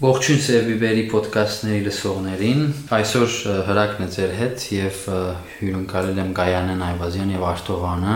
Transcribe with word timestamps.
Ողջույն 0.00 0.38
Սերբիբերի 0.40 1.02
ոդկասթների 1.12 1.80
լսողներին։ 1.84 2.60
Այսօր 2.96 3.34
հրակն 3.66 4.00
է 4.00 4.06
ձեր 4.14 4.30
հետ 4.38 4.62
եւ 4.72 5.00
հյուրընկալել 5.58 6.20
եմ 6.22 6.30
Գայանեն 6.38 6.84
Այվազյան 6.86 7.34
եւ 7.34 7.44
Արտովանը։ 7.50 8.14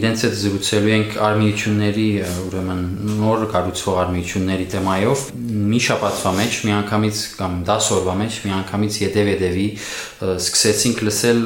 Իրենց 0.00 0.24
հետ 0.26 0.34
զրուցելու 0.42 0.92
ենք 0.96 1.14
արմիությունների, 1.28 2.08
ուրեմն 2.48 2.82
նոր 3.22 3.46
կառուցվող 3.54 4.00
արմիությունների 4.02 4.66
թեմայով։ 4.74 5.24
Մի 5.70 5.80
շաբաթվա 5.86 6.32
մեջ, 6.42 6.60
միանգամից 6.66 7.22
կամ 7.38 7.58
10 7.70 7.90
օրվա 8.02 8.14
մեջ 8.26 8.42
միանգամից 8.50 9.02
յետև-յետևի 9.06 9.68
սկսեցինք 10.42 11.02
լսել 11.06 11.42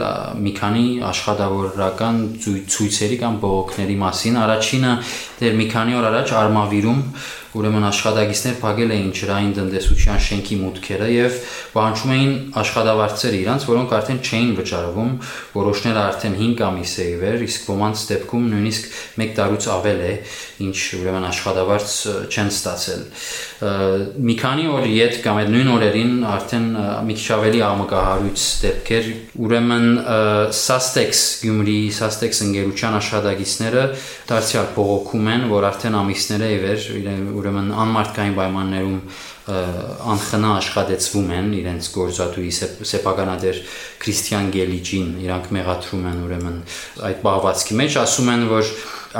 մի 0.46 0.52
քանի 0.56 0.86
աշխատավորական 1.12 2.22
ցույցերի 2.40 3.18
կամ 3.20 3.40
բողոքների 3.44 3.96
մասին։ 4.00 4.38
Առաջինը 4.46 4.92
դեռ 5.40 5.58
մի 5.60 5.66
քանի 5.76 5.96
օր 6.00 6.08
առաջ 6.12 6.32
Արմավիրում 6.40 7.02
ուրեմն 7.56 7.86
աշխատագիցներ 7.88 8.56
փակել 8.60 8.94
էին 8.96 9.10
ջրային 9.16 9.52
տնտեսության 9.56 10.20
շենքի 10.26 10.56
մուտքերը 10.60 11.08
եւ 11.12 11.38
պահանջում 11.76 12.12
էին 12.16 12.32
աշխատավարձեր 12.60 13.36
իրանց, 13.36 13.66
որոնք 13.70 13.94
արդեն 13.96 14.20
չէին 14.26 14.52
վճարվում, 14.56 15.12
որոշները 15.56 16.00
արդեն 16.06 16.36
5 16.40 16.62
ամիս 16.66 16.92
է 16.96 17.06
ի 17.06 17.16
վեր, 17.22 17.44
իսկ 17.46 17.68
ոմանց 17.72 18.04
դեպքում 18.10 18.46
նույնիսկ 18.52 18.88
1 19.26 19.34
տարուց 19.36 19.68
ավել 19.76 20.00
է, 20.06 20.12
ինչ 20.66 20.76
ուրեմն 20.96 21.26
աշխատավարձ 21.30 21.94
չեն 22.26 22.50
ստացել։ 22.56 23.02
Մի 24.26 24.34
քանի 24.40 24.66
օր 24.76 24.86
իդ 24.96 25.18
կամ 25.24 25.40
այդ 25.42 25.50
նույն 25.56 25.70
օրերին 25.76 26.14
արդեն 26.36 26.66
մի 27.06 27.16
քիչ 27.16 27.28
ավելի 27.36 27.60
աղմկահարույց 27.66 28.44
դեպքեր, 28.66 29.08
ուրեմն 29.46 29.86
Sastex 30.56 31.22
Գյումրի 31.44 31.78
Sastex 31.96 32.42
ընկերության 32.46 32.98
աշխատագիցները 33.00 33.84
դարձյալ 34.30 34.70
բողոքում 34.76 35.30
են, 35.36 35.46
որ 35.52 35.68
արդեն 35.70 35.98
ամիսներ 36.00 36.46
է 36.46 36.50
ի 36.56 36.58
վեր 36.66 36.86
ուրեմն 37.46 37.72
անմարտկային 37.86 38.36
պայմաններում 38.36 38.98
անխնա 39.46 40.48
աշխատեցվում 40.58 41.28
են 41.36 41.50
իրենց 41.60 41.88
գործատուի 41.94 42.48
սեփականադեր 42.90 43.60
Քրիստիան 44.02 44.48
Գելիջին 44.56 45.12
իրանք 45.22 45.50
մեղադրում 45.54 46.08
են 46.10 46.22
ուրեմն 46.26 46.56
այդ 47.06 47.20
բաղվածքի 47.22 47.78
մեջ 47.80 47.98
ասում 48.02 48.32
են 48.34 48.46
որ 48.50 48.72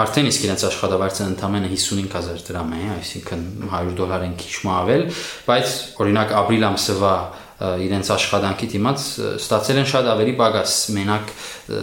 արդեն 0.02 0.30
իսկ 0.32 0.46
իրենց 0.46 0.64
աշխատավարձը 0.66 1.26
ընդամենը 1.30 1.70
55000 1.72 2.42
դրամ 2.50 2.74
է 2.76 2.80
այսինքն 2.96 3.44
100 3.70 3.94
դոլարեն 4.00 4.34
քիչ 4.42 4.54
մավել 4.66 5.04
բայց 5.46 5.76
օրինակ 6.04 6.34
ապրիլ 6.42 6.66
ամսվա 6.68 7.14
իրենց 7.56 8.08
աշխատանքի 8.12 8.66
դիմաց 8.72 9.04
ստացել 9.40 9.78
են 9.80 9.86
շատ 9.88 10.08
ավելի 10.12 10.32
բագաս 10.36 10.72
մենակ 10.92 11.30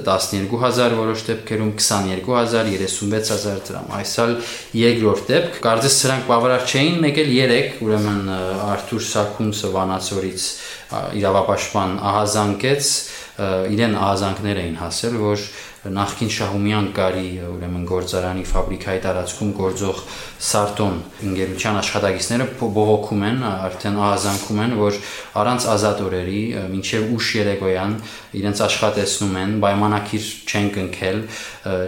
12000 0.05 0.93
որոշ 0.99 1.23
դեպքերում 1.29 1.71
22000 1.81 2.69
36000 2.83 3.63
դրամ 3.69 3.89
այսալ 3.97 4.35
երկրորդ 4.77 5.31
դեպք 5.33 5.57
կարծես 5.65 5.97
սրանք 6.03 6.29
բավարար 6.29 6.67
չէին 6.69 7.01
մեկ 7.07 7.19
էլ 7.23 7.33
3 7.39 7.81
ուրեմն 7.87 8.31
Արթուր 8.69 9.03
Սաքունցը 9.09 9.73
Վանացորից 9.73 10.47
իրավապաշտպան 11.17 11.99
ահազանգեց 12.13 12.93
իրեն 13.73 13.95
ահազանգներ 13.97 14.59
էին 14.61 14.75
հասել 14.77 15.15
որ 15.23 15.47
նախքին 15.83 16.29
Շահումյան 16.31 16.85
կարի 16.95 17.29
ուրեմն 17.43 17.81
գործարանի 17.89 18.43
ֆաբրիկայի 18.47 18.99
տարածքում 19.03 19.49
գործող 19.57 19.97
Սարտոն 20.47 20.99
ընկերության 21.27 21.79
աշխատակիցները 21.81 22.45
բողոքում 22.61 23.25
են, 23.27 23.41
արդեն 23.51 23.97
ահազանգում 24.03 24.61
են, 24.63 24.75
որ 24.79 24.99
առանց 25.43 25.67
ազատ 25.73 26.03
օրերի 26.07 26.41
մինչև 26.71 27.11
ուշ 27.17 27.31
երեկոյան 27.39 27.95
իրենց 28.39 28.61
աշխատեցնում 28.63 29.35
են, 29.43 29.55
պայմանակիր 29.63 30.29
չեն 30.47 30.69
կնքել, 30.77 31.19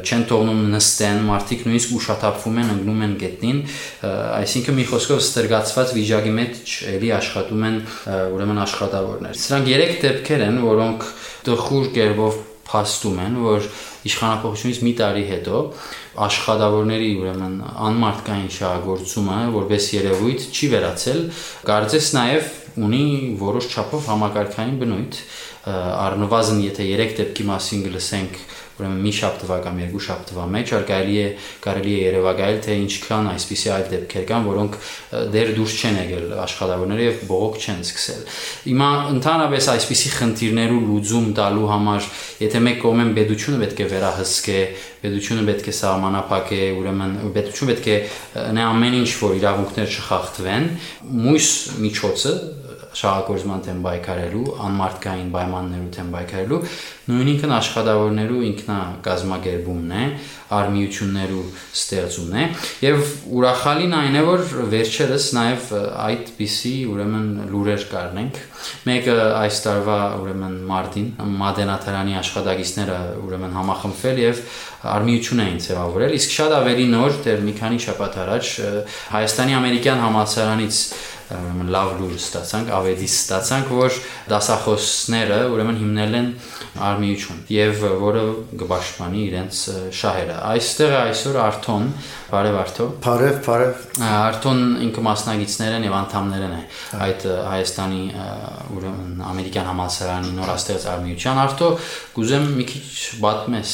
չեն 0.03 0.25
թողնում 0.31 0.61
նստեն, 0.75 1.21
մարդիկ 1.29 1.63
նույնիսկ 1.65 1.95
ուշաթափվում 1.95 2.59
են, 2.65 2.73
ընկնում 2.75 3.05
են 3.05 3.15
գետնին, 3.23 3.61
այսինքն 4.43 4.79
մի 4.79 4.87
խոսքով 4.91 5.23
ստրգացված 5.23 5.95
վիճակի 5.95 6.35
մեջ 6.35 6.75
էլի 6.95 7.13
աշխատում 7.15 7.65
են 7.69 7.79
ուրեմն 8.35 8.61
աշխատավորներ։ 8.65 9.39
Սրանք 9.45 9.71
երեք 9.75 9.95
դեպքեր 10.05 10.45
են, 10.49 10.59
որոնք 10.65 11.07
տխուր 11.45 11.89
կերպով 11.95 12.43
փաստում 12.65 13.17
են, 13.25 13.39
որ 13.45 13.67
իշխանապողությունից 14.09 14.79
մի 14.85 14.93
տարի 14.99 15.23
հետո 15.29 15.61
աշխատավորների 16.25 17.09
ուրեմն 17.21 17.55
անմարտկային 17.85 18.51
շահագործումը 18.55 19.39
որպես 19.55 19.89
երևույթ 19.95 20.45
չի 20.55 20.69
վերացել, 20.75 21.19
կարծես 21.69 22.11
նաև 22.15 22.53
ունի 22.85 23.05
որոշ 23.39 23.67
չափով 23.71 24.07
համակարգային 24.11 24.79
բնույթ 24.81 25.19
առնվազն 25.65 26.57
եթե 26.65 26.87
3 26.91 27.13
դեպքի 27.19 27.45
մասին 27.49 27.85
գլսենք 27.85 28.41
ուրեմն 28.75 29.03
մի 29.05 29.11
շաբթվա 29.15 29.57
կամ 29.65 29.77
երկու 29.85 30.01
շաբթվա 30.05 30.45
մեջ 30.55 30.71
կարելի 30.89 31.15
է 31.21 31.27
կարելի 31.63 31.93
է 31.95 31.99
երևակայել 32.05 32.57
թե 32.65 32.75
ինչքան 32.81 33.29
այսպիսի 33.31 33.69
այլ 33.75 33.85
դեպքեր 33.93 34.25
կան, 34.31 34.47
որոնք 34.49 34.75
դեռ 35.35 35.51
դուրս 35.55 35.75
չեն 35.79 35.99
եկել 36.01 36.25
աշխատավորները 36.45 37.05
եւ 37.05 37.21
բողոք 37.29 37.55
չեն 37.63 37.79
սկսել։ 37.85 38.25
Հիմա 38.65 38.89
ընդհանրապես 39.15 39.69
այսպիսի 39.75 40.11
խնդիրներու 40.15 40.81
լուծում 40.89 41.29
տալու 41.39 41.69
համար, 41.71 42.09
եթե 42.45 42.61
մեկ 42.65 42.79
կողմեն 42.83 43.15
պետությունը 43.15 43.61
պետք 43.63 43.79
է 43.79 43.87
վերահսկե, 43.95 44.59
պետությունը 45.05 45.43
պետք 45.49 45.69
է 45.71 45.75
սահմանափակե, 45.79 46.61
ուրեմն 46.75 47.15
պետությունը 47.35 47.71
պետք 47.71 47.89
է 47.95 47.97
նա 48.57 48.67
ամեն 48.75 48.99
ինչ 48.99 49.09
որ 49.21 49.35
իրավունքներ 49.39 49.95
չխախտվեն, 49.95 50.69
մույս 51.25 51.49
միջոցը 51.85 52.33
շահագործման 53.01 53.63
դեմ 53.65 53.79
պայքարելու, 53.85 54.45
անմարտկային 54.65 55.29
պայմաններու 55.35 55.91
դեմ 55.95 56.09
պայքարելու, 56.15 56.61
նույնինքն 57.11 57.55
աշխատավորներու 57.55 58.41
ինքնա 58.49 58.79
կազմակերպումն 59.05 59.95
է, 59.95 60.05
արմիություններու 60.53 61.43
ստեղծումն 61.73 62.35
է 62.37 62.43
եւ 62.85 63.13
ուրախալին 63.33 63.95
այն 63.97 64.17
է 64.19 64.21
որ 64.27 64.43
վերջերս 64.73 65.25
նաեւ 65.37 65.71
այդպիսի 66.05 66.73
ուրեմն 66.91 67.31
լուրեր 67.49 67.85
կառնենք 67.89 68.37
մեկը 68.89 69.15
այս 69.41 69.59
տարվա 69.65 69.97
ուրեմն 70.21 70.55
մարտին 70.69 71.09
մադենաթարանի 71.41 72.17
աշխատակիցները 72.21 72.99
ուրեմն 73.25 73.57
համախմբվել 73.57 74.21
եւ 74.25 74.43
արմիություն 74.95 75.43
էին 75.45 75.59
ձևավորել 75.65 76.15
իսկ 76.19 76.35
շատ 76.35 76.55
ավելի 76.61 76.87
նոր 76.93 77.19
դեռ 77.25 77.43
մի 77.45 77.53
քանի 77.57 77.79
շաբաթ 77.85 78.17
առաջ 78.25 78.53
Հայաստանի 79.15 79.55
ամերիկյան 79.59 80.03
համալսարանից 80.05 80.81
ուրեմն 81.33 81.69
լավ 81.73 81.91
լուր 81.99 82.15
ստացանք, 82.19 82.67
ավետիս 82.75 83.13
ստացանք, 83.15 83.71
որ 83.79 83.95
դասախոսները 84.29 85.39
ուրեմն 85.55 85.79
հիմնել 85.81 86.17
են 86.19 86.27
արմիություն 86.85 87.39
եւ 87.55 87.85
որը 88.03 88.23
կպաշտպանի 88.61 89.23
իրենց 89.25 89.61
շահերը։ 89.99 90.37
Այստեղ 90.51 90.95
այսօր 90.99 91.39
Արթոն, 91.45 91.87
բարև 92.35 92.55
Արթո։ 92.59 92.85
Բարև, 93.03 93.37
բարև։ 93.45 93.83
Արթոն 94.05 94.61
ինքը 94.83 95.03
մասնագետներն 95.05 95.85
եւ 95.87 95.93
անդամներն 95.95 96.55
է 96.55 96.59
այդ 97.05 97.25
Հայաստանի 97.47 98.01
ուրեմն 98.75 99.21
ամերիկյան 99.29 99.69
համալսարանի 99.69 100.33
նորաստեղծ 100.39 100.87
արմիության 100.91 101.39
Արթո, 101.45 101.69
կուզեմ 102.17 102.49
մի 102.57 102.67
քիչ 102.71 102.83
պատմես, 103.23 103.71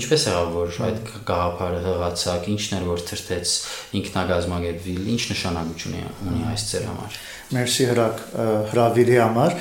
ինչպես 0.00 0.26
եղավ 0.30 0.50
որ 0.58 0.80
այդ 0.88 0.98
գաղափարը 1.30 1.80
հղացակ, 1.86 2.50
ինչն 2.56 2.76
էր 2.80 2.86
որ 2.90 3.06
թրթեց 3.10 3.54
ինքնագազմագետվիլ, 4.00 5.02
ինչ 5.14 5.22
նշանակություն 5.30 5.98
ունի 6.30 6.44
այս 6.50 6.68
ծեր 6.70 6.86
համար։ 6.90 7.18
Մերսի 7.54 7.90
հրակ 7.90 8.24
հրավիրի 8.74 9.18
համար 9.20 9.58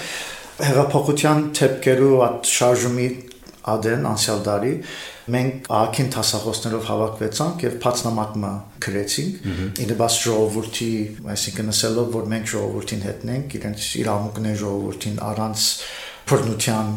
հեղափոխության 0.59 1.43
թեփկերու 1.55 2.15
այդ 2.25 2.49
շարժումի 2.49 3.09
ադեն 3.73 4.05
անցյալ 4.09 4.43
տարի 4.47 4.73
մենք 5.35 5.69
ակին 5.79 6.11
տասախոսներով 6.15 6.85
հավաքվեցանք 6.89 7.65
եւ 7.67 7.77
փածնամակը 7.83 8.51
գրեցինք 8.85 9.47
ինը 9.85 9.97
բաց 9.99 10.19
ժողովրդի 10.25 10.91
այսինքն 11.35 11.73
ասելով 11.73 12.11
որ 12.15 12.29
մենք 12.33 12.51
ժողովրդին 12.53 13.03
հետնենք 13.09 13.57
իրենց 13.59 13.87
իրավունքներ 13.99 14.59
ժողովրդին 14.63 15.19
առանց 15.29 15.65
բռնության 16.29 16.93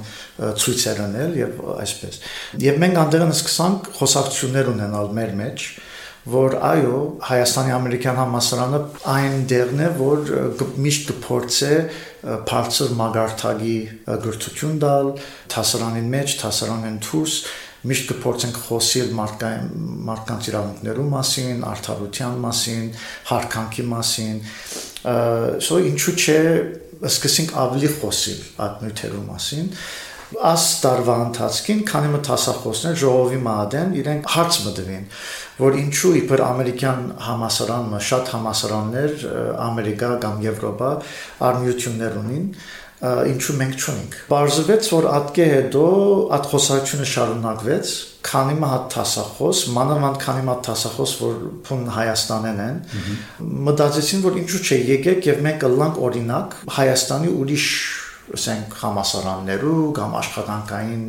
ցույցեր 0.62 1.00
անել 1.06 1.38
եւ 1.40 1.62
այսպես 1.72 2.20
եւ 2.62 2.82
մենք 2.82 3.00
անդերն 3.02 3.32
սկսանք 3.36 3.88
խոսակցություններ 3.98 4.70
ունենալ 4.72 5.12
մեր 5.18 5.34
մեջ 5.42 5.66
որ 6.32 6.54
այո 6.62 6.98
Հայաստանի 7.26 7.72
ամերիկյան 7.74 8.18
համասարանը 8.20 8.80
այն 9.10 9.40
դերն 9.50 9.80
է 9.82 9.88
որ 9.98 10.28
միշտ 10.84 11.08
կփորձե 11.08 11.70
բարձր 12.22 12.92
մագարտագի 12.98 13.76
գրթություն 14.22 14.76
տալ 14.82 15.08
հասարանին 15.56 16.08
մեջ, 16.12 16.34
հասարանին 16.42 16.98
դուրս 17.02 17.36
միշտ 17.82 18.10
կփորձենք 18.12 18.58
խոսել 18.62 19.08
մարդկային 19.18 19.88
մարդկանց 20.06 20.48
իրավունքներու 20.52 21.06
մասին, 21.16 21.64
արդարության 21.72 22.36
մասին, 22.44 22.84
հարկանքի 23.32 23.86
մասին։ 23.90 24.38
Սո 25.66 25.78
ինչու՞ 25.90 26.14
չէ 26.22 26.38
սկսենք 27.10 27.56
ավելի 27.58 27.90
խոսել 27.98 28.42
այդ 28.62 28.82
նյութերու 28.86 29.24
մասին 29.32 29.72
աս 30.52 30.66
տարվա 30.82 31.16
ընթացքին 31.26 31.80
քանի 31.88 32.12
մը 32.12 32.20
տասախոսներ 32.28 33.00
ժողովի 33.02 33.40
մադեն 33.46 33.96
իրենք 34.02 34.28
հարց 34.34 34.58
մտվին 34.66 35.08
որ 35.62 35.78
ինչու 35.82 36.12
իբր 36.22 36.42
ամերիկյան 36.46 37.02
համասարանը 37.26 38.00
շատ 38.10 38.30
համասարաններ 38.36 39.26
ամերիկա 39.66 40.12
կամ 40.22 40.40
եվրոպա 40.46 40.92
արմիություններ 41.50 42.16
ունին 42.22 42.46
ինչու 43.02 43.54
մենք 43.58 43.80
չունենք։ 43.82 44.12
Բարձվեց, 44.30 44.88
որ 44.92 45.06
ատկե 45.10 45.46
հետո 45.52 45.86
այդ 46.36 46.44
խոսակցությունը 46.52 47.06
շարունակվեց, 47.12 47.94
քանի 48.28 48.54
մը 48.62 48.68
հատ 48.72 48.84
տասախոս, 48.94 49.62
մանավանդ 49.74 50.20
քանի 50.22 50.44
մը 50.46 50.54
տասախոս, 50.68 51.14
որ 51.22 51.40
փուն 51.66 51.82
Հայաստանեն 51.96 52.62
են, 52.62 52.78
մտածեցին, 53.66 54.22
որ 54.22 54.38
ինչու՞ 54.42 54.62
չէ, 54.62 54.78
եկեք 54.92 55.28
եւ 55.32 55.42
մենք 55.48 55.60
կլանք 55.66 56.00
օրինակ 56.06 56.56
Հայաստանի 56.78 57.34
ուրիշ, 57.42 57.66
ասենք, 58.38 58.76
համասարաններու 58.82 59.80
կամ 59.98 60.20
աշխատանքային 60.22 61.08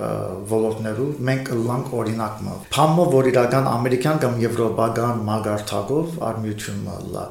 ոլորտներու 0.00 1.08
մենք 1.28 1.48
լանք 1.66 1.88
օրինակը 2.00 2.54
փամը 2.72 3.04
որ 3.12 3.28
իրական 3.30 3.66
ամերիկյան 3.70 4.20
կամ 4.22 4.36
եվրոպական 4.44 5.22
մագարտակով 5.26 6.14
արմիությունը 6.30 6.96
լա 7.16 7.24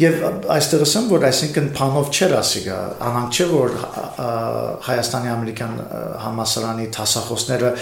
եւ 0.00 0.16
այստեղ 0.54 0.84
ասեմ 0.86 1.08
որ 1.12 1.26
այսինքն 1.28 1.68
փամով 1.76 2.10
չեր 2.16 2.34
ասիգա 2.40 2.78
անանք 3.10 3.36
չէ 3.36 3.46
որ 3.52 3.76
հայաստանի 4.86 5.32
ամերիկյան 5.34 5.78
համասարանի 6.24 6.90
տասախոսները 6.96 7.72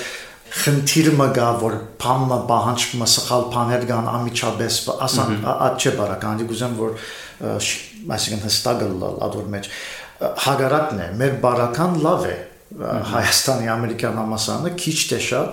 խնդիրը 0.55 1.13
մգա 1.19 1.49
որ 1.61 1.77
փամը 2.03 2.39
բանջը 2.49 3.09
սխալ 3.15 3.49
բաներ 3.55 3.87
կան 3.91 4.11
ամիջապես 4.15 4.77
ասան 5.09 5.33
ատ 5.51 5.83
չէ 5.83 5.93
բարական 5.99 6.41
դի 6.41 6.47
գուզեմ 6.53 6.77
որ 6.79 6.93
այսինքն 8.15 8.45
հստակ 8.47 8.85
լալ 9.03 9.19
ադոր 9.27 9.49
մեջ 9.57 9.71
հագարակն 10.21 11.05
է, 11.05 11.13
մեր 11.21 11.39
բարական 11.45 12.03
լավ 12.05 12.29
է, 12.31 12.37
Հայաստանի 12.75 13.69
ամերիկյան 13.71 14.17
համասարանը 14.19 14.71
քիչ 14.83 14.95
թե 15.11 15.19
շատ 15.23 15.53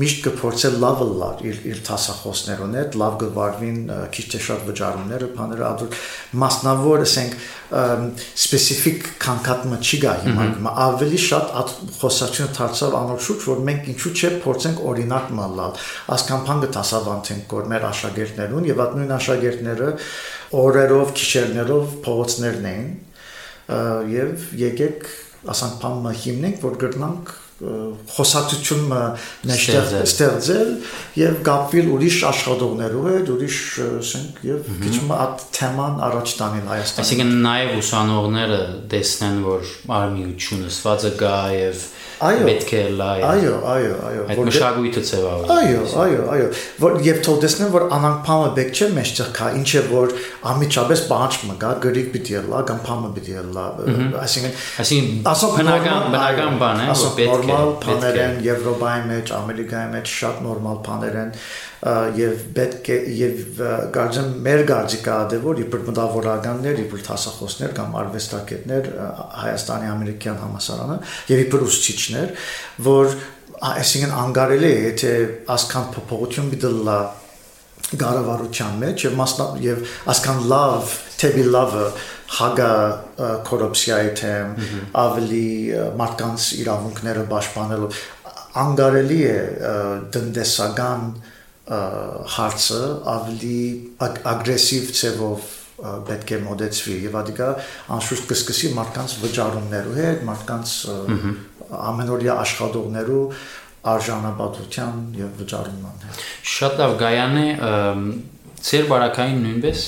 միշտ 0.00 0.20
կփորձել 0.24 0.78
լավը 0.80 1.08
լավ 1.20 1.42
իր 1.50 1.58
իր 1.68 1.82
տասախոսներուն 1.88 2.76
հետ 2.78 2.96
լավ 3.02 3.18
գվարվին 3.22 3.80
քիչ 4.14 4.24
թե 4.32 4.40
շատ 4.46 4.62
վճարումները 4.70 5.28
բաները 5.36 5.66
ադուր 5.68 5.98
մասնավոր 6.44 7.04
ասենք 7.04 7.36
սպეციფიկ 8.46 9.10
կանկատմը 9.26 9.80
չի 9.82 10.00
գա 10.06 10.16
հիմա 10.24 10.48
հիմա 10.48 10.74
ավելի 10.86 11.20
շատ 11.26 11.54
խոսակցությունը 12.00 12.56
դարձավ 12.56 12.98
անորոշուց 13.02 13.46
որ 13.52 13.62
մենք 13.68 13.92
ինչու՞ 13.92 14.16
չէ 14.16 14.34
փորձենք 14.48 14.82
օրինակ 14.92 15.30
մալալ 15.42 15.78
ասկամփանգը 16.16 16.72
տասավանտենք 16.78 17.46
կոր 17.52 17.72
մեր 17.72 17.88
աշակերտներուն 17.92 18.68
եւ 18.72 18.84
այդ 18.86 18.98
նույն 19.02 19.16
աշակերտները 19.20 19.94
օրերով 20.62 21.16
քիշերներով 21.20 21.96
փողոցներն 22.06 22.70
էին 22.72 22.92
եւ 24.12 24.48
եկեք 24.62 25.06
ասանք 25.52 25.78
բանը 25.82 26.12
հիմնենք, 26.22 26.60
որ 26.62 26.76
գրնանք 26.82 27.32
խոսակցությունը 27.62 29.00
նշտեղ 29.46 29.92
ստեղծել 30.02 30.70
եւ 31.18 31.36
գապվել 31.46 31.90
ուրիշ 31.94 32.16
աշխատողներով 32.30 33.06
հետ, 33.12 33.28
ուրիշ 33.36 33.58
ասենք 33.86 34.40
եւ 34.48 34.70
քիչ 34.82 34.94
այդ 35.18 35.44
թեման 35.58 36.00
առաջ 36.08 36.34
տանել 36.40 36.66
Հայաստանը։ 36.72 37.06
Այսինքն 37.06 37.32
նաեւ 37.46 37.74
ուսանողները 37.82 38.60
տեսնեն, 38.94 39.38
որ 39.46 39.72
արմիությունը 40.00 40.72
սվածը 40.78 41.12
գա 41.22 41.36
եւ 41.54 41.86
Այո։ 42.22 42.44
Պետք 42.46 42.72
է 42.72 42.82
լայ։ 42.98 43.14
Այո, 43.26 43.54
այո, 43.72 43.94
այո։ 44.08 44.26
Այդ 44.32 44.40
մշակույթը 44.46 45.02
ձևավորել։ 45.08 45.52
Այո, 45.52 45.80
այո, 46.02 46.20
այո։ 46.34 46.50
Որ 46.82 46.98
եւ 47.06 47.18
թող 47.26 47.40
տեսնեն, 47.42 47.72
որ 47.74 47.86
անանք 47.96 48.20
փամը 48.28 48.52
բեք 48.58 48.70
չէ 48.78 48.88
մեջտեղ 48.98 49.32
կա, 49.38 49.48
ինչ 49.58 49.70
է 49.72 49.82
որ 49.90 50.14
ամիջապես 50.52 51.02
մը 51.50 51.56
գա, 51.62 51.72
գրիկ 51.82 52.12
պիտի 52.14 52.38
լա, 52.52 52.62
կամ 52.70 52.80
փամը 52.86 53.10
պիտի 53.16 53.36
լա։ 53.56 53.66
Այսինքն, 54.22 54.54
այսինքն 54.82 55.52
բնական 55.58 56.06
բնական 56.12 56.62
բան 56.62 56.82
է, 56.82 56.88
որ 57.02 57.12
պետք 57.18 57.26
է 57.26 57.32
նորմալ 57.32 57.74
բաներ 57.82 58.22
են 58.22 58.40
Եվրոպայի 58.46 59.04
մեջ, 59.10 59.34
Ամերիկայի 59.42 59.92
մեջ 59.96 60.16
շատ 60.22 60.42
նորմալ 60.46 60.80
բաներ 60.86 61.20
են 61.22 61.36
եւ 61.82 62.42
պետք 62.54 62.88
է 62.94 62.96
եւ 63.18 63.62
գարժան 63.94 64.28
մեր 64.44 64.60
գարժիկա 64.68 65.14
դե 65.32 65.38
որ 65.42 65.62
իբր 65.64 65.80
մտավորականներ, 65.88 66.76
իբր 66.84 67.02
տասախոսներ 67.08 67.72
կամ 67.78 67.96
արվեստագետներ 68.02 68.86
Հայաստանի 69.42 69.90
ամերիկյան 69.90 70.38
համասարանը 70.44 70.98
եւ 71.32 71.42
իբր 71.42 71.64
ուսուցիչներ, 72.12 72.32
որ 72.84 73.16
այսինքն 73.62 74.14
անգարելի 74.22 74.68
է, 74.68 74.78
եթե 74.90 75.12
ասքան 75.54 75.90
փոփոխություն 75.96 76.50
դիլա 76.62 76.98
գարավարության 78.00 78.78
մեջ 78.82 79.04
եւ 79.06 79.16
մասնա 79.20 79.46
եւ 79.62 79.80
ասքան 80.12 80.38
լավ 80.52 80.92
թեբի 81.22 81.44
լավը 81.52 81.86
հագա 82.38 82.70
կոռուպցիայի 83.48 84.12
թեմ 84.22 84.54
ավելի 85.02 85.48
մարդկանց 86.00 86.46
իրավունքները 86.62 87.24
պաշտպանելու 87.32 87.90
անգարելի 88.62 89.20
է 89.28 89.36
դնդեսական 90.16 91.04
հարցը 92.36 92.80
ավելի 93.12 93.60
ագրեսիվ 94.32 94.88
ցևով 95.02 95.50
պետք 95.82 96.32
է 96.36 96.38
մոդեցվի 96.44 96.96
եւ 97.08 97.16
ադիկա 97.22 97.46
անշուշտ 97.96 98.26
կսկսի 98.30 98.68
մարդկանց 98.76 99.14
վճարումներու 99.22 99.94
հետ, 99.98 100.20
մարդկանց 100.28 100.74
ամենօրյա 101.78 102.36
աշխատողներու 102.42 103.24
արժանապատվության 103.92 105.00
եւ 105.18 105.40
հետ։ 105.42 106.22
Շատ 106.52 106.78
լավ 106.82 106.94
գայան 107.02 107.40
է 107.42 107.48
Ձեր 108.62 108.84
բարակային 108.86 109.38
նույնպես 109.42 109.80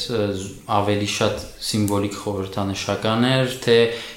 ավելի 0.74 1.06
շատ 1.12 1.42
սիմվոլիկ 1.62 2.16
խորհրդանշական 2.24 3.26
էր, 3.28 3.52
թե 3.62 3.76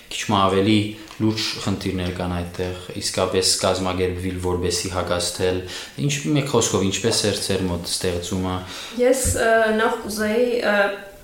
քիչ 0.10 0.24
մ 0.31 0.38
ավելի 0.38 0.78
լուրջ 1.18 1.46
խնդիրներ 1.66 2.10
կան 2.18 2.34
այդտեղ, 2.38 2.80
իսկապես 3.02 3.52
կազմակերպվել 3.62 4.40
որբեսի 4.48 4.92
հակաստել։ 4.96 5.62
Ինչ 6.08 6.14
մեկ 6.38 6.50
խոսքով 6.56 6.88
ինչպես 6.88 7.22
էր 7.30 7.40
ձեր 7.46 7.64
մոտ 7.69 7.92
ստեղծումը։ 7.94 8.56
Ես 9.04 9.24
նախ 9.78 10.02
կուզեի 10.08 10.50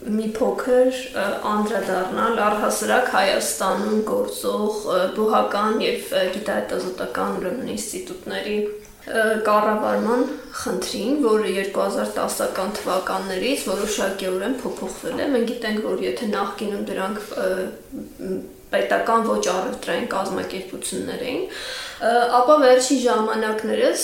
մի 0.04 0.30
փոքր 0.36 0.98
անդրադառնալ 1.48 2.40
առհասարակ 2.46 3.12
Հայաստանում 3.14 4.00
գործող 4.08 4.80
բուհական 5.18 5.78
եւ 5.84 6.16
գիտահետազոտական 6.36 7.38
ուրեմն 7.40 7.70
ինստիտուտների 7.76 8.58
կառավարման 9.48 10.22
խնդրին, 10.64 11.16
որը 11.26 11.54
2010-ական 11.58 12.76
թվականներից 12.80 13.66
որոշակիորեն 13.68 14.54
փոփոխվել 14.64 15.24
է։ 15.24 15.30
Մենք 15.34 15.50
գիտենք, 15.52 15.82
որ 15.90 16.04
եթե 16.08 16.30
նախկինում 16.34 16.86
դրանք 16.88 17.24
պետական 18.74 19.28
ոչ 19.28 19.44
առևտրային 19.54 20.08
կազմակերպություններ 20.14 21.26
էին, 21.28 21.44
ապա 22.04 22.56
վերջին 22.64 23.00
ժամանակներս 23.04 24.02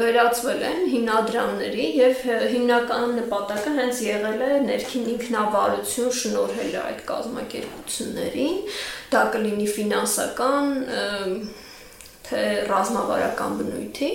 վերածվել 0.00 0.64
են 0.68 0.82
հիմնադրամների 0.92 1.86
եւ 1.98 2.20
հիմնական 2.52 3.14
նպատակը 3.18 3.72
հենց 3.78 4.02
եղել 4.04 4.42
է 4.48 4.50
ներքին 4.66 5.06
ինքնավարություն 5.14 6.12
շնորհել 6.18 6.76
այդ 6.82 7.00
կազմակերպություններին, 7.08 8.60
դա 9.14 9.24
կլինի 9.32 9.68
ֆինանսական 9.78 10.70
թե 12.28 12.44
ռազմավարական 12.68 13.58
բնույթի 13.62 14.12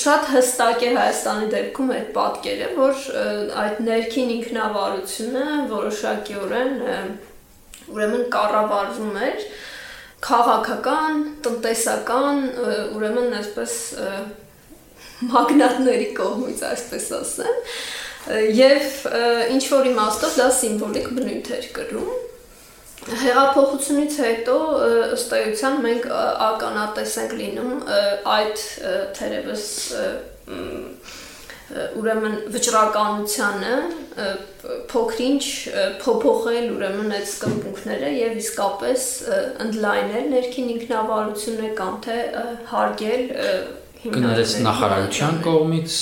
շատ 0.00 0.26
հստակ 0.34 0.82
է 0.86 0.90
Հայաստանի 0.98 1.46
դեպքում 1.54 1.90
այդ 1.94 2.08
պատկերը, 2.14 2.66
որ 2.76 3.04
այդ 3.62 3.78
ներքին 3.86 4.32
ինքնավարությունը 4.34 5.44
որոշակիորեն 5.70 6.74
ուրեմն 7.90 8.26
կառավարվում 8.34 9.16
էր 9.30 9.46
քաղաքական, 10.24 11.22
տնտեսական, 11.44 12.40
ուրեմն 12.96 13.36
այսպես 13.40 13.76
մագնատների 15.30 16.08
կողմից, 16.16 16.64
այսպես 16.70 17.06
ասեմ, 17.20 17.60
եւ 18.56 18.98
ինչ 19.56 19.62
որ 19.72 19.92
իմաստով 19.94 20.40
դա 20.40 20.50
սիմվոլիկ 20.60 21.14
բնույթ 21.16 21.54
էր 21.56 21.70
կրում 21.78 22.18
Հեղափոխությունից 23.00 24.16
հետո 24.20 24.54
ըստ 25.16 25.30
էության 25.38 25.78
մենք 25.86 26.06
ականատես 26.46 27.14
ենք 27.22 27.30
լինում 27.38 27.70
այդ 28.28 28.64
թերևս 29.16 29.64
ուրեմն 32.00 32.36
վճռականությանը 32.54 33.74
փոքրինչ 34.90 35.42
փոփոխել 36.02 36.66
ուրեմն 36.76 37.14
այդ 37.18 37.28
սկզբունքները 37.30 38.10
եւ 38.16 38.40
իսկապես 38.40 39.04
ընդլայնել 39.66 40.32
ներքին 40.34 40.72
ինքնավարությունը 40.76 41.70
կամ 41.80 42.00
թե 42.06 42.18
հարգել 42.72 43.28
Գնալես 44.00 44.52
նախարարության 44.64 45.38
կողմից, 45.44 45.94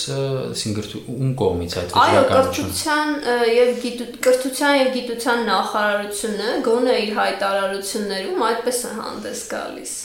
այսինքն 0.54 1.00
ում 1.14 1.30
կողմից 1.40 1.72
այդ 1.80 1.94
վճռականություն։ 1.96 2.04
Այո, 2.04 2.20
կրթության 2.28 3.08
եւ 3.50 3.80
կրթության 4.26 4.75
եւ 4.78 4.90
գիտության 4.94 5.42
նախարարությունը 5.48 6.52
գոնե 6.68 6.94
իր 7.08 7.10
հայտարարություններում 7.18 8.44
այդպես 8.50 8.78
է 8.78 8.92
հանդես 9.00 9.42
գալիս։ 9.50 9.96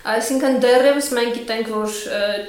Այսինքն 0.00 0.54
դեռևս 0.64 1.08
մենք 1.12 1.34
գիտենք, 1.36 1.66
որ 1.74 1.96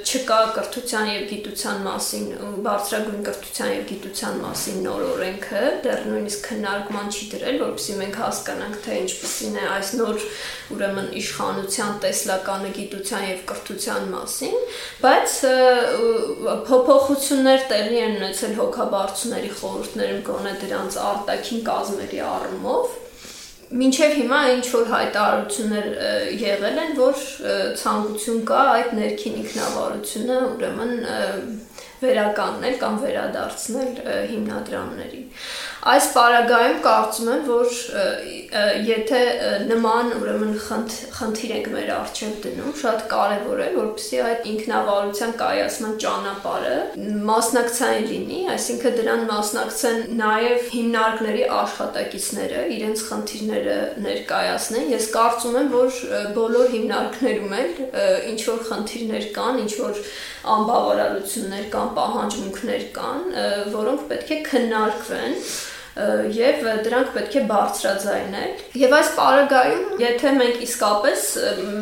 չկա 0.08 0.36
կրթության 0.56 1.08
եւ 1.10 1.24
գիտության 1.32 1.82
մասին, 1.84 2.22
բարձրագույն 2.64 3.26
կրթության 3.26 3.72
եւ 3.72 3.82
գիտության 3.90 4.38
մասին 4.40 4.78
նոր 4.86 5.04
օրենքը, 5.08 5.64
դեռ 5.84 6.06
նույնիսկ 6.12 6.46
քննարկման 6.48 7.12
չի 7.12 7.28
դրել, 7.34 7.60
որովհետեւ 7.64 8.00
մենք 8.00 8.16
հասկանանք, 8.22 8.78
թե 8.86 8.96
ինչպեսին 9.02 9.60
է 9.60 9.66
այս 9.74 9.92
նոր 10.00 10.24
ուրեմն 10.72 11.12
իշխանության 11.20 12.00
տեսլականը 12.06 12.72
գիտության 12.80 13.28
եւ 13.28 13.44
կրթության 13.52 14.10
մասին, 14.16 14.58
բայց 15.04 15.38
փոփոխություններ 16.72 17.68
տեղի 17.76 18.02
են 18.06 18.18
ունեցել 18.22 18.58
հոգաբարձուների 18.62 19.54
խորհուրդներում 19.60 20.26
գոնե 20.32 20.58
դրանց 20.64 21.00
արտաքին 21.12 21.64
կազմերի 21.68 22.26
առումով 22.32 23.00
մինչև 23.72 24.14
հիմա 24.18 24.38
ինչ 24.52 24.64
որ 24.72 24.88
հայտարարություններ 24.92 25.86
եղել 26.42 26.80
են, 26.82 26.94
որ 26.98 27.22
ցանկություն 27.80 28.42
կա 28.50 28.62
այդ 28.72 28.94
ներքին 28.98 29.38
ինքնավարությունը 29.42 30.38
ուրեմն 30.48 30.92
վերականգնել 32.02 32.76
կամ 32.82 32.98
վերադարձնել 33.06 33.92
հիմնադրամներին։ 34.32 35.26
Այս 35.82 36.04
պարագայում 36.14 36.76
կարծում 36.84 37.28
եմ, 37.32 37.40
որ 37.48 37.70
եթե 38.86 39.20
նման 39.66 40.12
ուրեմն 40.14 40.52
խնդիր 40.62 41.54
ենք 41.56 41.64
մեր 41.72 41.88
արժև 41.96 42.36
դնում, 42.44 42.76
շատ 42.78 43.00
կարևոր 43.10 43.62
է, 43.64 43.66
որպեսզի 43.74 44.20
այդ 44.28 44.46
ինքնավարության 44.52 45.34
կայացման 45.40 45.96
ճանապարհը 46.04 46.76
մասնակցային 47.30 48.06
լինի, 48.12 48.38
այսինքն 48.54 48.94
դրան 49.00 49.24
մասնակցեն 49.32 49.98
նաև 50.22 50.70
հիմնարկների 50.76 51.42
աշխատակիցները, 51.58 52.62
իրենց 52.76 53.04
խնդիրները 53.10 53.76
ներկայացնեն։ 54.06 54.94
Ես 54.94 55.10
կարծում 55.18 55.58
եմ, 55.64 55.72
որ 55.74 56.00
բոլոր 56.38 56.72
հիմնարկներում 56.76 57.58
էլ 57.58 57.74
ինչ 58.30 58.40
որ 58.52 58.64
խնդիրներ 58.70 59.28
կան, 59.34 59.60
ինչ 59.66 59.74
որ 59.82 60.00
անբավարարություններ 60.52 61.68
կան, 61.74 61.92
պահանջմունքներ 61.98 62.88
կան, 62.96 63.28
որոնք 63.74 64.08
պետք 64.12 64.34
է 64.36 64.42
քննարկվեն 64.52 65.38
եւ 65.92 66.62
դրանք 66.86 67.10
պետք 67.12 67.34
է 67.36 67.42
բարձրաձայնել։ 67.50 68.52
Եվ 68.80 68.94
այս 68.96 69.10
պարագայում, 69.18 69.82
եթե 70.00 70.32
մենք 70.38 70.62
իսկապես 70.66 71.26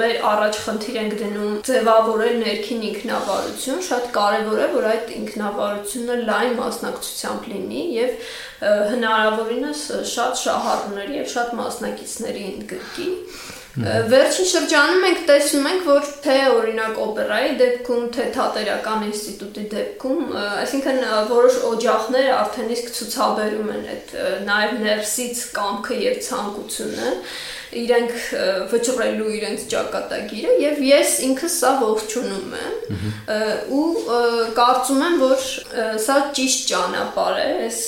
մեր 0.01 0.15
առաջ 0.31 0.59
խնդիր 0.65 0.99
ենք 1.03 1.15
դնում 1.21 1.55
ձևավորել 1.71 2.41
ներքին 2.41 2.83
ինքնավարություն, 2.91 3.85
շատ 3.91 4.11
կարեւոր 4.19 4.65
է, 4.65 4.69
որ 4.75 4.89
այդ 4.91 5.15
ինքնավարությունը 5.21 6.19
լայն 6.27 6.59
մասնակցությամբ 6.59 7.49
լինի 7.55 7.87
եւ 8.01 8.29
հնարավորինս 8.91 9.87
շատ 10.11 10.43
շահառուների 10.43 11.19
եւ 11.21 11.33
շատ 11.39 11.57
մասնակիցների 11.63 12.45
ընդգրկի։ 12.51 13.09
Վերջին 13.79 14.49
շրջանում 14.51 15.05
մենք 15.05 15.21
տեսնում 15.29 15.67
ենք, 15.71 15.83
որ 15.87 16.09
թե 16.25 16.37
օրինակ 16.57 16.97
օպերայի 17.05 17.53
դեպքում, 17.61 18.09
թե 18.17 18.25
թատերական 18.35 19.05
ինստիտուտի 19.07 19.67
դեպքում, 19.75 20.33
այսինքն 20.41 20.99
որոշ 21.31 21.59
օջախներ 21.71 22.31
արդեն 22.41 22.75
իսկ 22.75 22.91
ցուցաբերում 22.99 23.71
են 23.77 23.87
այդ 23.95 24.13
նաև 24.51 24.83
ներսից 24.89 25.45
կամքը 25.55 26.01
եւ 26.03 26.19
ցանկությունը 26.27 27.15
իրենք 27.79 28.15
վճռելու 28.71 29.29
իրենց 29.39 29.65
ճակատագիրը 29.71 30.55
եւ 30.63 30.81
ես 30.87 31.13
ինքս 31.29 31.59
սա 31.63 31.71
ողջունում 31.85 32.57
եմ 32.61 33.05
ու 33.77 33.85
կարծում 34.57 35.05
եմ 35.07 35.17
որ 35.23 35.45
սա 36.07 36.17
ճիշտ 36.39 36.65
ճանապարհ 36.73 37.39
է 37.45 37.47
այս 37.69 37.79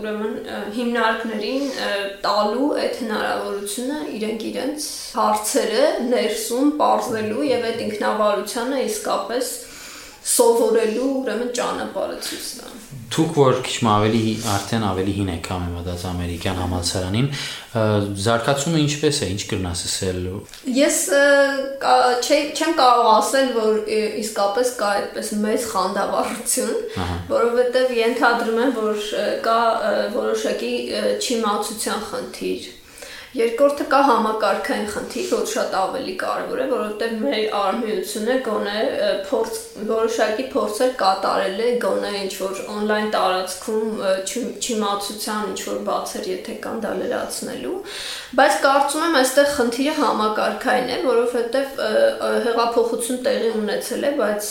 ուրեմն 0.00 0.36
հիմնարկներին 0.76 1.66
տալու 2.26 2.68
այդ 2.84 3.00
հնարավորությունը 3.04 4.02
իրենք 4.20 4.46
իրենց 4.50 4.90
հարցերը 5.16 5.88
ներսում 6.10 6.70
բարձրելու 6.84 7.48
եւ 7.50 7.66
այդ 7.70 7.84
ինքնավարությանը 7.88 8.84
իսկապես 8.90 9.52
սովորելու 10.20 11.08
ուրեմն 11.20 11.50
ճանապարհը 11.56 12.16
ցույց 12.26 12.48
տան։ 12.60 12.78
Դուք 13.10 13.32
որ 13.34 13.56
քիչ 13.66 13.78
ավելի 13.90 14.20
արդեն 14.54 14.84
ավելի 14.86 15.14
հին 15.16 15.30
եք 15.32 15.48
համեմատած 15.50 16.02
ամերիկյան 16.10 16.60
համալսարանին, 16.60 17.28
զարգացումը 18.24 18.82
ինչպես 18.84 19.18
է, 19.20 19.28
ինչ 19.34 19.42
կրնաս 19.50 19.82
ասել։ 19.90 20.20
Ես 20.76 20.98
չեմ 22.60 22.74
կարող 22.80 23.10
ասել, 23.14 23.52
որ 23.58 23.92
իսկապես 24.22 24.72
կա 24.80 24.90
այդպես 25.00 25.32
մեծ 25.44 25.68
խանդավառություն, 25.74 26.74
որովհետև 27.34 27.94
ենթադրում 28.00 28.60
եմ, 28.66 28.74
որ 28.78 29.06
կա 29.46 29.60
որոշակի 30.20 30.74
չիմացության 31.18 32.06
խնդիր 32.12 32.70
Երկրորդը 33.30 33.84
կա 33.86 33.98
համակարգային 34.08 34.88
խնդիր, 34.90 35.26
որ 35.30 35.44
շատ 35.46 35.74
ավելի 35.78 36.14
կարևոր 36.18 36.60
է, 36.60 36.64
որովհետև 36.70 37.12
մեր 37.22 37.52
արմիությունը 37.60 38.38
գոնե 38.48 38.80
փորձ 39.28 39.60
որոշակի 39.90 40.46
փորձեր 40.54 40.90
կատարել 41.02 41.62
է 41.62 41.68
գոնե 41.84 42.10
ինչ 42.20 42.32
որ 42.40 42.62
on-line 42.74 43.12
տարածքում 43.14 44.02
չիմացության 44.66 45.46
ինչ 45.52 45.60
որ 45.68 45.78
բացեր 45.90 46.26
եթե 46.30 46.56
կան 46.66 46.82
դա 46.82 46.92
լրացնելու, 47.04 47.76
բայց 48.40 48.58
կարծում 48.66 49.06
եմ 49.06 49.18
այստեղ 49.20 49.48
խնդիրը 49.60 49.94
համակարգային 50.00 50.90
է, 50.90 50.98
որովհետև 51.06 51.80
հեղափոխություն 52.50 53.22
տեղի 53.30 53.54
ունեցել 53.62 54.10
է, 54.10 54.12
բայց 54.24 54.50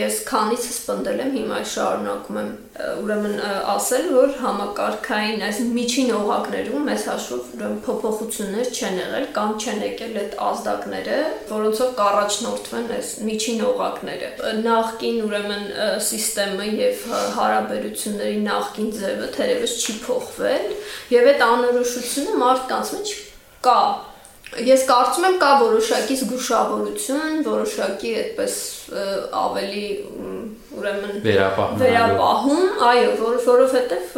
ես 0.00 0.22
քանից 0.32 0.70
սպնդել 0.72 1.22
եմ, 1.26 1.36
հիմա 1.36 1.60
շարունակում 1.76 2.40
եմ 2.46 2.50
ուրեմն 2.76 3.36
ասել, 3.72 4.06
որ 4.12 4.32
համակարգային 4.40 5.44
այս 5.46 5.60
միջին 5.76 6.10
օղակներում 6.16 6.88
մեզ 6.88 7.04
հաշվով 7.10 7.52
ուրեմն 7.56 7.78
փոփոխություններ 7.86 8.72
չեն 8.76 8.98
եղել 9.00 9.28
կամ 9.36 9.54
չեն 9.56 9.80
եկել 9.86 10.18
այդ 10.22 10.34
ազդակները, 10.46 11.20
որոնցով 11.52 11.94
կառաջնորդվեն 12.00 12.90
այս 12.96 13.12
միջին 13.28 13.62
օղակները։ 13.70 14.32
Նախքին 14.66 15.22
ուրեմն 15.26 15.64
համակարգը 16.10 16.76
եւ 16.82 17.06
հարաբերությունների 17.38 18.42
նախքին 18.50 18.92
ձևը 19.00 19.30
թերևս 19.36 19.78
չի 19.80 19.96
փոխվել 20.04 20.68
եւ 21.16 21.32
այդ 21.32 21.46
անորոշությունը 21.46 22.36
մարդկանց 22.44 22.94
մեջ 22.96 23.16
կա 23.66 23.80
Ես 24.46 24.84
կարծում 24.88 25.24
եմ 25.26 25.38
կա 25.42 25.48
որոշակի 25.60 26.16
զգուշավորություն, 26.20 27.40
որոշակի 27.44 28.12
այդպես 28.20 28.58
ավելի 29.36 29.86
ուրեմն 30.76 31.16
վերապահում 31.24 31.80
վերապահում, 31.80 32.66
այո, 32.86 33.08
որ 33.20 33.36
որովհետև 33.46 34.16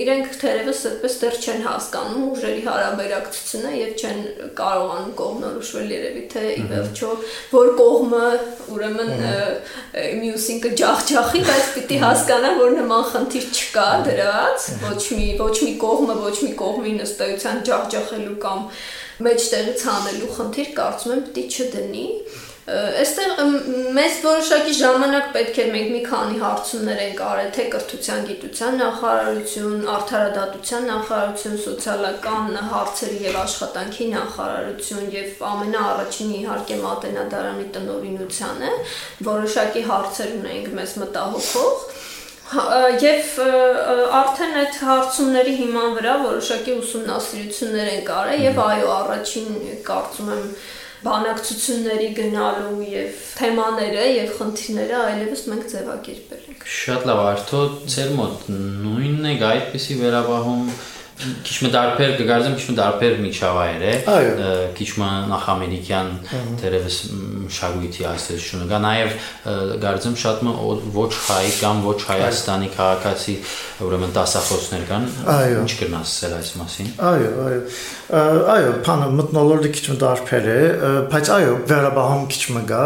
իրենք 0.00 0.36
թերևս 0.40 0.80
այդպես 0.90 1.16
դեռ 1.22 1.36
չեն 1.40 1.64
հասկանում 1.66 2.24
ուժերի 2.30 2.62
հարաբերակցությունը 2.68 3.72
եւ 3.76 3.92
չեն 4.00 4.22
կարողանում 4.60 5.12
կողմնորոշվել 5.20 5.92
երևի 5.96 6.24
թե 6.34 6.44
ի 6.54 6.64
վերջո 6.70 7.10
որ 7.56 7.72
կողմը 7.82 8.30
ուրեմն 8.76 9.12
մյուսին 10.22 10.64
կջախջախի, 10.64 11.44
բայց 11.50 11.68
պիտի 11.76 12.00
հասկանա, 12.06 12.54
որ 12.62 12.74
նման 12.80 13.06
խնդիր 13.10 13.52
չկա 13.60 13.90
դրած, 14.08 14.70
ոչ 14.86 15.04
մի 15.20 15.28
ոչ 15.42 15.54
մի 15.66 15.76
կողմը 15.84 16.18
ոչ 16.24 16.36
մի 16.46 16.52
կողմի 16.64 16.96
նստայության 17.02 17.64
ջախջախելու 17.70 18.40
կամ 18.46 18.66
մեջտեղից 19.26 19.82
հանելու 19.90 20.30
խնդիր 20.36 20.70
կարծում 20.80 21.16
եմ 21.16 21.26
պիտի 21.30 21.44
չդնի 21.50 22.06
Այստեղ 22.70 23.38
մեծ 23.96 24.18
որոշակի 24.22 24.74
ժամանակ 24.78 25.30
պետք 25.34 25.56
է 25.58 25.64
մենք 25.74 25.88
մի 25.94 26.00
քանի 26.04 26.36
հարցումներ 26.42 27.00
ենք 27.04 27.22
արել 27.26 27.48
թե 27.56 27.64
կրթության 27.72 28.20
գիտության 28.28 28.76
նախարարություն, 28.80 29.72
արդարադատության 29.94 30.86
նախարարություն, 30.90 31.56
սոցիալական 31.64 32.60
հարցերի 32.74 33.18
եւ 33.26 33.38
աշխատանքի 33.40 34.06
նախարարություն 34.12 35.10
եւ 35.16 35.42
ամենաառաջինը 35.50 36.38
իհարկե 36.42 36.78
մատենադարանի 36.84 37.66
տնօրինությանը 37.78 38.72
որոշակի 39.30 39.84
հարցեր 39.90 40.36
ունենք 40.38 40.70
մեզ 40.78 40.96
մտահոգող 41.02 41.99
Եվ 42.50 43.28
արդեն 44.18 44.56
այդ 44.58 44.78
հարցումների 44.82 45.52
հիման 45.60 45.92
վրա 45.96 46.14
որոշակի 46.24 46.72
ուսումնասիրություններ 46.80 47.90
են 47.92 48.00
կարել 48.08 48.42
եւ 48.42 48.58
այո 48.64 48.88
առաջին 48.94 49.50
կարծում 49.86 50.32
եմ 50.34 50.48
բանակցությունների 51.04 52.08
գնալու 52.16 52.88
եւ 52.90 53.20
թեմաները 53.38 54.08
եւ 54.10 54.32
խնդիրները 54.40 54.96
այլևս 55.00 55.44
մենք 55.52 55.68
ձևակերպել 55.74 56.42
ենք։ 56.50 56.66
Շատ 56.80 57.06
լավ, 57.10 57.20
արդյո 57.30 57.60
ծեր 57.94 58.10
մոտ 58.18 58.50
նույնն 58.58 59.30
է 59.30 59.36
այդպեսի 59.50 59.96
վերաբահում 60.02 60.66
քիչ 61.46 61.56
մը 61.64 61.72
դարբեր 61.76 62.14
կգարձեմ 62.20 62.54
քիչ 62.60 62.66
մը 62.70 62.76
դարբեր 62.80 63.18
միջավայր 63.24 63.86
է 63.90 63.94
քիչ 64.78 64.90
մը 65.00 65.10
նախամերիկյան 65.30 66.12
դերևս 66.60 66.98
մշակույթի 67.50 68.06
ասեցությունը 68.10 68.68
կա 68.70 68.80
նաև 68.84 69.16
գարձեմ 69.84 70.16
շատ 70.24 70.44
մը 70.46 70.54
ոչ 70.96 71.10
հայ 71.26 71.46
կամ 71.60 71.82
ոչ 71.88 71.98
հայաստանի 72.10 72.70
քաղաքացի 72.76 73.36
ուրեմն 73.86 74.14
դասախոսներ 74.16 74.86
կան 74.90 75.08
ինչ 75.60 75.72
կնաս 75.80 76.10
ասել 76.20 76.34
այս 76.36 76.50
մասին 76.60 76.88
այո 77.10 77.28
այո 77.44 77.60
այո 78.54 78.72
բանը 78.86 79.08
մտնոլորտը 79.20 79.70
քիչ 79.76 79.84
մը 79.90 79.96
դարբեր 80.02 80.48
է 80.50 80.58
բայց 81.12 81.30
այո 81.36 81.54
վերաբահում 81.70 82.24
քիչ 82.34 82.42
մը 82.56 82.62
գա 82.70 82.82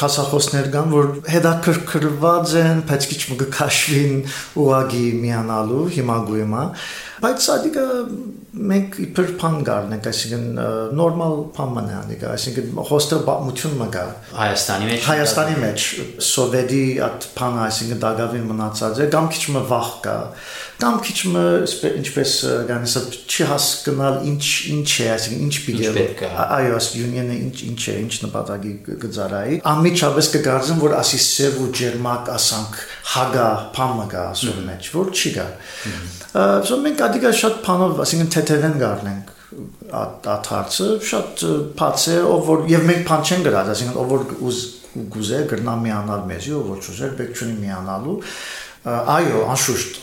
դասախոսներ 0.00 0.70
կան 0.76 0.94
որ 0.94 1.10
հետաքրքրված 1.34 2.54
են 2.62 2.82
բայց 2.90 3.08
քիչ 3.10 3.20
մը 3.30 3.38
կքաշվին 3.42 4.16
ուղագի 4.64 5.06
միանալու 5.26 5.84
հիմա 5.98 6.18
գույմա 6.30 6.64
բայց 7.20 7.42
սա 7.44 7.56
դիգա 7.70 7.86
մենք 8.50 8.96
իբր 9.04 9.28
փան 9.38 9.56
գարնենք, 9.66 10.06
այսինքն 10.10 10.46
նորմալ 10.98 11.34
փան 11.54 11.68
մնա 11.76 12.00
դիգա, 12.08 12.30
այսինքն 12.34 12.80
հոստել 12.88 13.20
բամություն 13.28 13.76
մգա 13.78 14.02
Հայաստանի 14.40 14.88
մեջ 14.90 15.06
Հայաստանի 15.06 15.54
մեջ 15.60 15.84
սովետի 16.30 16.82
at 17.06 17.28
փան 17.36 17.60
այսինքն 17.66 18.02
դագավին 18.02 18.48
մնացած 18.50 19.00
է, 19.00 19.06
կամ 19.14 19.30
քիչ 19.30 19.44
մը 19.54 19.62
վախ 19.70 19.92
կա, 20.02 20.16
կամ 20.80 20.98
քիչ 21.06 21.18
մը 21.30 21.44
ինչպես 22.00 22.34
գանեսա 22.70 23.02
չի 23.30 23.46
հասկանալ 23.50 24.18
ինչ 24.30 24.44
ինչ 24.74 24.90
է, 24.90 25.08
այսինքն 25.14 25.42
ինչ 25.46 25.56
պիտի 25.66 25.88
այո, 26.40 26.78
union-ը 27.04 27.36
ինչ 27.40 27.56
ինչ 27.70 27.80
է, 27.80 27.96
ինչ 28.00 28.14
նպատակի 28.24 28.72
գծարայի։ 29.04 29.58
Ամիջապես 29.70 30.30
կգարձեմ, 30.34 30.80
որ 30.80 30.96
ասի 31.00 31.20
սև 31.26 31.60
ու 31.60 31.68
ջերմակ 31.80 32.32
ասանք 32.34 32.80
հագա 33.10 33.48
փան 33.76 33.94
մգա 34.00 34.24
ասում 34.30 34.60
մեջ, 34.70 34.90
որ 34.96 35.12
չի 35.20 35.34
գա։ 35.36 35.46
Սա 36.30 36.76
մենք 36.86 37.04
ադիգա 37.10 37.30
շատ 37.40 37.59
բանով, 37.66 38.00
ասինքն 38.04 38.32
թեթևեն 38.36 38.76
գարնենք 38.80 39.36
այդ 40.00 40.50
հարցը 40.50 40.88
շատ 41.10 41.44
բաց 41.78 42.04
է, 42.10 42.16
ով 42.30 42.42
որ 42.50 42.66
եւ 42.70 42.84
մենք 42.90 43.06
բան 43.08 43.24
չեն 43.26 43.46
գրած, 43.46 43.70
այսինքն 43.74 44.00
ով 44.00 44.12
որ 44.14 44.26
ուզ 44.50 44.60
գուզե 45.14 45.40
գրնա 45.50 45.74
միանալ 45.84 46.22
մեզի, 46.30 46.52
ով 46.58 46.68
որ 46.70 46.84
չուզեր 46.86 47.16
բեք 47.18 47.32
չունի 47.40 47.56
միանալու 47.64 48.16
այո, 48.80 49.40
անշուշտ 49.52 49.98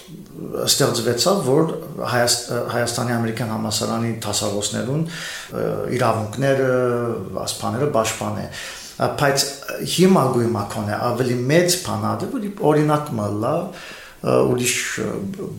ստեղծվեցավ, 0.67 1.39
որ 1.47 1.71
Հայաստանի 2.07 3.13
ամերիկյան 3.15 3.53
համասարանի 3.55 4.11
դասավորներուն 4.21 5.05
իրավունքները, 5.97 6.67
ասփաները 7.41 7.87
պաշտպան 7.97 8.37
է 8.43 8.45
բայց 8.97 9.45
հիմա 9.97 10.23
գույմակոն 10.35 10.87
է 10.89 10.99
ավելի 11.07 11.39
մեծ 11.49 11.75
բանադը, 11.87 12.29
որ 12.33 12.45
օրինակ 12.69 13.11
մալա 13.17 13.55
ուրիշ 14.17 14.75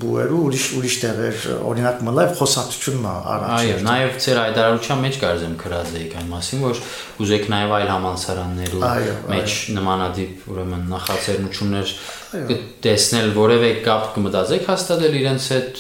բուերու 0.03 0.39
ուրիշ 0.49 0.65
ուրիշ 0.79 0.95
տեղեր 0.99 1.43
օրինակ 1.63 2.01
մլայվ 2.09 2.33
խոսակցություն 2.41 2.97
մա 3.05 3.13
առաջ 3.35 3.53
այո 3.59 3.77
նաև 3.87 4.17
ծեր 4.25 4.41
այդարարության 4.43 5.03
մեջ 5.05 5.19
կարծեմ 5.23 5.55
քրած 5.63 5.93
էիք 6.01 6.17
այն 6.19 6.33
մասին 6.33 6.65
որ 6.67 6.81
ուզեք 7.23 7.47
նաև 7.55 7.75
այլ 7.79 7.93
համանսարաններու 7.95 8.83
մեջ 9.31 9.55
նմանատիպ 9.79 10.49
ուրեմն 10.51 10.83
նախաձեռնություններ 10.91 11.95
տեսնել 12.29 13.31
որևէ 13.37 13.69
կապ 13.87 14.09
կմտածեք 14.15 14.67
հաստատել 14.69 15.15
իրենց 15.19 15.45
հետ 15.55 15.79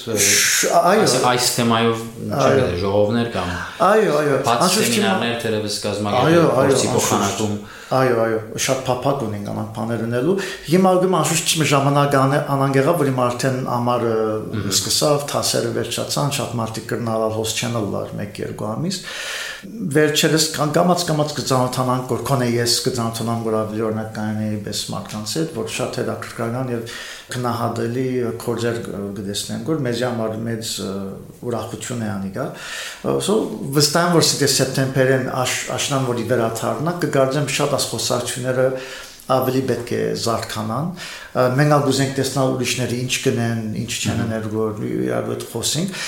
այո 0.78 1.08
այս 1.28 1.48
թեմայով 1.58 2.04
չէ 2.28 2.68
ժողովներ 2.80 3.28
կամ 3.34 3.50
այո 3.88 4.14
այո 4.20 4.38
սեմինարներ 4.72 5.34
թերևս 5.42 5.76
կազմակերպել 5.84 6.48
փորձի 6.58 6.92
փոխանակում 6.94 7.58
այո 7.98 8.16
այո 8.24 8.40
շատ 8.64 8.80
փափակ 8.88 9.22
ունենք 9.28 9.50
անանք 9.52 9.70
բաներ 9.76 10.02
ունելու 10.08 10.38
հիմա 10.68 10.90
գում 11.04 11.14
անշուշտ 11.18 11.52
ժամանակ 11.72 12.16
անանգեղա 12.56 12.94
որ 13.00 13.10
իմ 13.12 13.22
արդեն 13.28 13.60
ամառը 13.76 14.16
սկսավ 14.72 15.24
թասերը 15.32 15.70
վերջացան 15.78 16.34
շատ 16.38 16.56
մարդիկ 16.60 16.88
կրնալալ 16.92 17.36
հոս 17.38 17.54
channel 17.60 17.88
լար 17.94 18.12
1-2 18.28 18.68
ամիս 18.72 19.00
վերջերս 19.66 20.44
կամած 20.54 21.04
կամած 21.08 21.32
կծանոթանանք 21.34 22.12
որ 22.12 22.20
քոնե 22.28 22.46
ես 22.52 22.74
կծանոթանամ 22.84 23.40
որ 23.46 23.56
ավելի 23.58 23.82
օրինակ 23.88 24.12
կանեի 24.18 24.58
բես 24.68 24.82
մարդկանց 24.92 25.32
հետ 25.38 25.56
որ 25.56 25.72
շատ 25.74 25.98
հետաքրքրական 25.98 26.70
եւ 26.74 26.92
քնահատելի 27.34 28.06
կորձեր 28.44 28.78
կդեսնեն 29.18 29.66
որ 29.66 29.82
մեզ 29.88 30.04
համար 30.06 30.38
մեծ 30.46 30.70
ուրախություն 31.48 32.06
է 32.06 32.12
անիկա 32.12 32.46
so 33.26 33.36
վստահ 33.78 34.14
որ 34.14 34.28
սիտե 34.30 34.50
սեպտեմբերին 34.54 35.28
աշնան 35.74 36.08
որի 36.12 36.28
վերաթարնա 36.30 36.96
կգարձեմ 37.02 37.52
շատ 37.58 37.76
ասխոսարությունները 37.78 38.70
ավելի 39.36 39.62
պետք 39.68 39.92
է 39.98 40.00
զարգանան 40.22 40.86
մենք 41.58 41.74
ալ 41.76 41.84
գուզենք 41.88 42.14
տեսնել 42.18 42.54
ուրիշները 42.54 43.00
ինչ 43.02 43.12
կնեն, 43.26 43.60
ինչ 43.82 43.92
չեն 43.98 44.22
էներգոր 44.24 44.80
իրար 44.88 45.28
հետ 45.32 45.44
խոսենք 45.52 46.00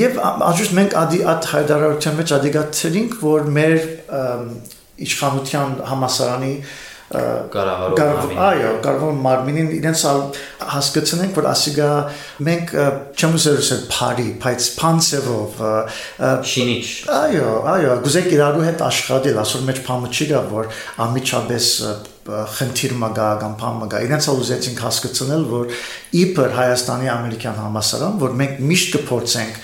եւ 0.00 0.20
անշուշտ 0.50 0.76
մենք 0.80 0.98
ադի 1.04 1.22
at 1.32 1.50
հայդարարության 1.54 2.20
մեջ 2.20 2.36
ադիգացրինք 2.40 3.18
որ 3.24 3.50
մեր 3.56 3.80
իշխանության 5.08 5.76
համասարանի 5.90 6.54
կառավարող 7.10 8.34
այո 8.38 8.72
կառավարող 8.84 9.16
մարմինին 9.24 9.70
իրենց 9.80 10.02
հասկացնենք 10.74 11.40
որ 11.40 11.48
ասիգա 11.50 11.88
մենք 12.46 12.74
չեմ 13.18 13.34
ուզել 13.40 13.82
բարի 13.96 14.28
բայց 14.44 14.68
փանցերով 14.78 15.58
շինիչ 16.52 16.84
այո 17.16 17.50
այո 17.74 17.98
գուզեք 18.06 18.30
իրարու 18.36 18.64
հետ 18.68 18.86
աշխատել 18.90 19.42
ասոր 19.42 19.66
մեջ 19.72 19.82
փամը 19.90 20.14
չի 20.14 20.30
գա 20.30 20.44
որ 20.54 20.72
ամիջապես 21.08 21.74
խնդիր 22.28 22.96
մգա 23.00 23.28
կամ 23.40 23.54
բան 23.60 23.78
մգա 23.84 24.00
իրենց 24.06 24.26
ուզեցինք 24.32 24.82
հասկացնել 24.84 25.44
որ 25.50 25.78
իբր 26.20 26.56
Հայաստանի 26.60 27.12
ամերիկյան 27.14 27.60
համասարան 27.64 28.18
որ 28.20 28.34
մենք 28.40 28.58
միշտ 28.70 28.96
կփորձենք 28.96 29.62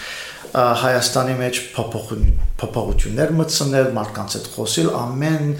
Հայաստանի 0.56 1.34
մեջ 1.36 1.58
փոփոխություններ 1.76 3.32
մտցնել, 3.36 3.90
մարդկանց 3.96 4.36
հետ 4.38 4.46
խոսել, 4.54 4.86
ամեն 4.96 5.50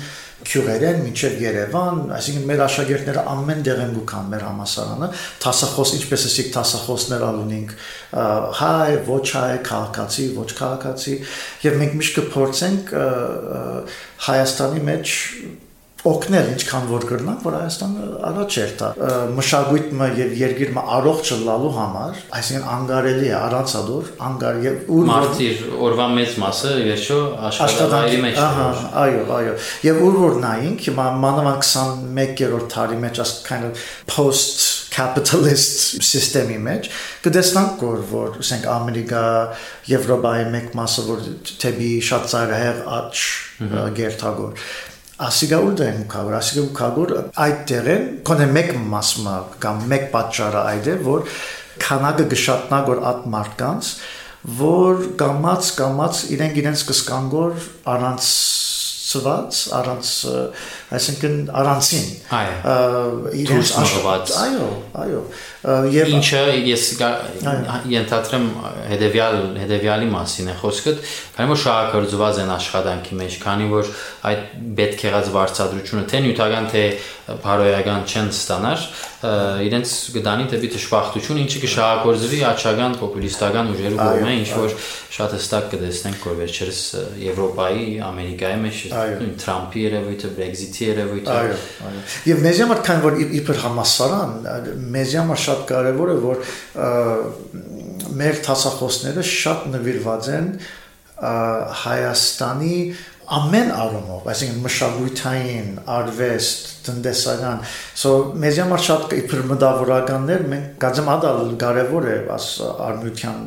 քյուրերեն 0.47 1.03
մինչև 1.03 1.37
Երևան, 1.43 2.01
այսինքն 2.17 2.47
մեր 2.49 2.63
աշակերտները 2.67 3.25
ամեն 3.33 3.61
դեղ 3.67 3.83
են 3.83 3.93
գուքան 3.97 4.31
մեր 4.33 4.45
համասարանը, 4.47 5.09
տասախոս 5.43 5.93
ինչպես 5.97 6.27
էսիկ 6.31 6.51
տասախոսներ 6.57 7.27
ալունենք, 7.27 7.75
հայ, 8.61 8.97
ոչ 9.11 9.27
հայ, 9.37 9.53
քաղաքացի, 9.69 10.27
ոչ 10.37 10.49
քաղաքացի, 10.61 11.15
եւ 11.67 11.79
մենք 11.83 12.01
միշտ 12.01 12.21
կփորձենք 12.21 12.97
Հայաստանի 14.31 14.85
մեջ 14.93 15.17
օգնել 16.11 16.51
ինչքան 16.55 16.87
որ 16.91 17.07
կրնանք, 17.11 17.41
որ 17.47 17.57
Հայաստանը 17.57 18.07
առաջ 18.31 18.57
էր 18.63 18.73
տա։ 18.81 18.91
Մշակույթը 19.37 20.09
եւ 20.21 20.35
երկիրը 20.41 20.85
առողջ 20.97 21.33
լալու 21.47 21.73
համար, 21.77 22.21
այսինքն 22.39 22.69
անգարելի 22.77 23.27
է 23.27 23.35
առանց 23.41 23.75
ադոր, 23.81 24.11
անգար 24.27 24.61
եւ 24.67 24.93
ուր 24.97 25.11
մարտիր 25.11 25.65
օրվա 25.87 26.07
մեծ 26.17 26.39
մասը 26.43 26.73
վերջո 26.87 27.19
աշխատանքի 27.51 28.23
մեջ 28.27 28.41
Ահա, 28.47 28.69
այո, 29.03 29.27
այո։ 29.37 29.55
Եվ 29.87 30.03
ուր 30.07 30.19
որ 30.23 30.41
նայենք, 30.47 30.87
հիմա 30.87 31.07
մանավանդ 31.27 31.69
21-րդ 31.71 32.73
տարի 32.77 32.99
մեջ 33.07 33.23
as 33.27 33.37
kind 33.47 33.71
of 33.71 33.87
post 34.11 34.67
capitalist 34.97 36.03
սիստեմի 36.07 36.57
մեջ 36.67 36.89
կդեսնանք 37.27 37.83
որ 37.85 38.05
որ 38.11 38.39
ասենք 38.41 38.67
Ամերիկա 38.73 39.25
Եվրոպայի 39.93 40.47
մեկ 40.55 40.71
մասը 40.79 41.05
որ 41.11 41.25
թեպի 41.63 41.91
շատ 42.09 42.29
ծայրահեղ 42.33 42.83
աճ 42.97 43.25
գերտագոր 43.99 44.69
ասիգա 45.17 45.59
ուլդեն 45.65 46.03
կավոր 46.13 46.35
ասիգա 46.37 46.63
կավոր 46.77 47.13
այդ 47.41 47.61
դերեն 47.71 48.03
կոնե 48.29 48.47
մեկ 48.53 48.73
մասմա 48.93 49.37
կամ 49.63 49.79
մեկ 49.93 50.03
պատճառը 50.13 50.65
այդ 50.73 50.91
է 50.93 50.97
որ 51.07 51.31
քանակը 51.81 52.27
գշատնա 52.35 52.81
որ 52.89 53.01
at 53.11 53.23
մարդկանց 53.33 53.93
որ 54.61 55.01
կամած 55.23 55.71
կամած 55.79 56.21
իրենք 56.37 56.61
իրենց 56.61 56.85
կսկանգոր 56.91 57.65
առանց 57.95 58.29
ծված 59.07 59.63
առանց 59.81 60.13
այսինքն 60.87 61.39
առանցին 61.61 62.05
այո 62.37 63.31
իրենց 63.43 63.71
աշխված 63.83 64.35
այո 64.39 64.67
այո 65.03 65.23
եւ 65.91 66.11
ինչը 66.15 66.43
ես 66.63 66.85
ենթադրեմ 67.91 68.45
հետեւյալ 68.93 69.39
հետեւյալի 69.65 70.11
մասին 70.13 70.53
է 70.53 70.55
խոսքը 70.61 70.95
քանի 71.35 71.51
որ 71.51 71.61
շահագրգռված 71.65 72.39
են 72.45 72.53
աշխատանքի 72.55 73.19
մեջ 73.19 73.39
քանի 73.43 73.67
որ 73.73 73.91
այդ 74.31 74.47
պետք 74.79 75.05
եղած 75.09 75.33
վարչադրությունը 75.35 76.05
թե 76.13 76.23
նյութական 76.27 76.71
թե 76.71 76.85
բարոյական 77.43 78.07
չեն 78.07 78.29
ստանար 78.31 78.87
իրենց 79.67 79.93
գտանի 80.15 80.45
դեպի 80.53 80.69
դժբախտություն 80.77 81.41
ինչը 81.43 81.63
կշահագործվի 81.65 82.41
աչական 82.47 82.95
պոպուլիստական 83.01 83.73
ուժերու 83.75 83.99
կողմը 83.99 84.35
ինչ 84.37 84.51
որ 84.55 84.77
շատ 85.17 85.35
հստակ 85.37 85.69
կտեսնենք 85.73 86.27
որ 86.27 86.39
վերջերս 86.43 86.81
Եվրոպայի 87.25 87.87
Ամերիկայի 88.07 88.61
մեջ 88.63 88.81
Թրամփի 89.43 89.85
երևույթը 89.87 90.31
Brexit-ի 90.77 90.89
երևույթը 90.91 91.33
այո 91.33 91.57
այո 91.89 92.03
եւ 92.29 92.41
մեզ 92.45 92.61
համար 92.63 92.81
քան 92.87 93.03
որ 93.05 93.19
իբր 93.41 93.61
համասարան 93.65 94.33
մեզ 94.97 95.15
համար 95.21 95.43
շատ 95.47 95.61
կարեւոր 95.71 96.13
է 96.13 96.17
որ 96.25 96.43
մեր 98.21 98.41
տասախոսները 98.47 99.27
շատ 99.33 99.69
նվիրված 99.75 100.33
են 100.37 100.49
Հայաստանի 101.17 102.79
ամեն 103.37 103.71
առումով, 103.75 104.27
այսինքն 104.31 104.59
մշակութային, 104.63 105.71
արվեստ, 105.91 106.69
տնտեսական, 106.87 107.65
so 107.99 108.13
մեզ 108.39 108.61
համար 108.63 108.85
շատ 108.87 109.17
իբր 109.17 109.43
մտավորականներ 109.51 110.45
մենք 110.53 110.69
գազեմ 110.85 111.11
ադալ 111.17 111.41
կարևոր 111.65 112.07
է 112.13 112.19
աս 112.37 112.51
արմյության 112.87 113.41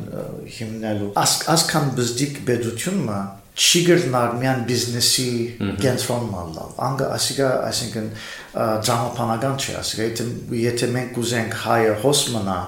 հիմնելու։ 0.58 1.12
Ասքան 1.22 1.94
բզդիկ 1.96 2.42
բեդությունը 2.50 3.20
չի 3.60 3.80
գրնար 3.86 4.36
միան 4.40 4.60
բիզնեսի 4.68 5.30
կենտրոնն 5.82 6.36
ալ։ 6.40 6.52
Անգա 6.86 7.08
ասիկա, 7.16 7.48
այսինքն 7.68 8.06
դրամապանական 8.56 9.58
չէ, 9.60 9.74
ասիկա 9.82 10.06
եթե 10.06 10.28
եթե 10.60 10.88
մենք 10.94 11.18
ուզենք 11.20 11.56
հայը 11.64 11.96
հոս 12.04 12.22
մնա 12.36 12.58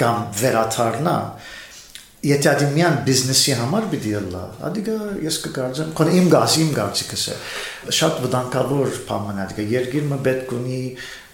կամ 0.00 0.20
վերաթարնա, 0.40 1.16
եթե 2.20 2.48
ադիմյան 2.50 2.96
բիզնեսի 3.06 3.52
համար 3.56 3.84
պիտի 3.94 4.10
լա 4.28 4.40
ադիգա 4.68 4.94
ես 5.24 5.36
կգարձեմ 5.46 5.92
քան 5.96 6.10
իմ 6.18 6.26
գաս 6.34 6.56
իմ 6.60 6.72
գարցիկս 6.76 7.22
է 7.32 7.36
շատ 7.96 8.18
վտանգավոր 8.24 8.98
բան 9.08 9.38
է 9.40 9.44
ադիգա 9.46 9.64
երկիրը 9.70 10.18
պետք 10.26 10.52
ունի 10.58 10.80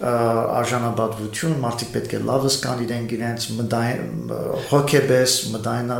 արժանապատվություն 0.07 1.57
մարդիկ 1.65 1.91
պետք 1.97 2.15
է 2.15 2.21
լավս 2.29 2.57
կան 2.63 2.83
իրենք 2.87 3.15
իրենց 3.17 3.47
մտային 3.57 4.31
հոգեբես 4.71 5.35
մտային 5.57 5.93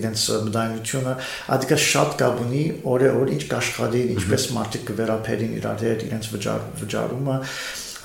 իրենց 0.00 0.24
մտայնությունը 0.48 1.14
ադիգա 1.58 1.80
շատ 1.90 2.16
կապ 2.22 2.40
ունի 2.46 2.64
օրը 2.94 3.10
օր 3.20 3.34
ինչ 3.36 3.42
կաշխատի 3.52 4.06
ինչպես 4.16 4.48
մարդիկ 4.56 4.86
կվերապերին 4.88 5.58
իրար 5.60 5.84
հետ 5.90 6.06
իրենց 6.08 6.30
վճար 6.36 6.64
վճարումը 6.80 7.36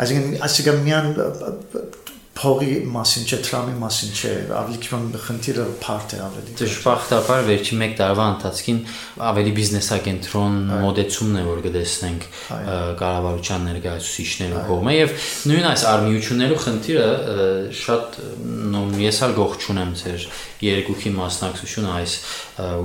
այսինքն 0.04 0.44
ասիկա 0.50 0.76
միան 0.84 1.10
փողի 2.36 2.72
մասին 2.92 3.28
չէ, 3.30 3.38
տրամի 3.46 3.76
մասին 3.80 4.16
չէ, 4.16 4.32
ավելի 4.60 4.80
քիչ 4.84 4.98
խնդիրը 5.26 5.66
բարդ 5.86 6.16
է 6.16 6.20
ավելի։ 6.26 6.56
Դժբախտաբար 6.60 7.46
վերջի 7.48 7.78
1 7.86 7.94
տարվա 8.00 8.26
ընթացքին 8.34 8.82
ավելի 9.30 9.54
բիզնեսակենտրոն 9.60 10.58
մոդեցումն 10.84 11.40
է, 11.40 11.44
որ 11.48 11.62
կտեսնենք 11.66 12.28
կառավարության 13.00 13.66
ներկայացուցիչներու 13.72 14.66
կողմը 14.68 14.96
եւ 14.96 15.16
նույն 15.52 15.70
այս 15.72 15.86
արմիություններու 15.96 16.60
խնդիրը 16.66 17.08
շատ 17.86 18.20
ես 19.06 19.22
ալ 19.26 19.36
գող 19.40 19.58
չունեմ 19.64 19.96
ձեր 20.04 20.28
երկուքի 20.66 21.14
մասնակցությունը 21.16 21.94
այս 21.96 22.14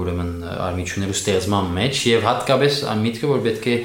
ուրեմն 0.01 0.33
արմիություններու 0.69 1.19
ստեղծման 1.21 1.71
մեջ 1.81 2.01
եւ 2.11 2.25
հատկապես 2.29 2.81
այն 2.90 3.05
միտքը 3.07 3.31
որ 3.31 3.45
պետք 3.47 3.69
է 3.71 3.77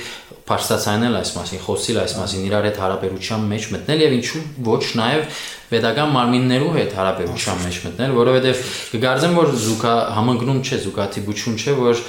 բարձրացնել 0.45 1.15
այս 1.17 1.29
մասին, 1.35 1.61
խոսիլ 1.65 1.99
այս 2.03 2.11
մասին, 2.19 2.41
իրար 2.45 2.65
հետ 2.69 2.75
հարաբերության 2.83 3.45
մեջ 3.49 3.63
մտնել 3.73 4.01
եւ 4.05 4.11
ինչու 4.15 4.41
ոչ 4.67 4.83
նաեւ 4.99 5.39
pedagogan 5.71 6.11
մարմիններու 6.13 6.73
հետ 6.75 6.91
հարաբերության 6.99 7.63
մեջ 7.65 7.79
մտնել, 7.85 8.13
որովհետեւ 8.19 8.59
կգարձեմ 8.93 9.33
որ 9.39 9.49
զուգա 9.63 9.93
համընկնում 10.19 10.59
չէ, 10.61 10.77
զուգատիպություն 10.85 11.57
չէ, 11.57 11.73
որ 11.81 12.03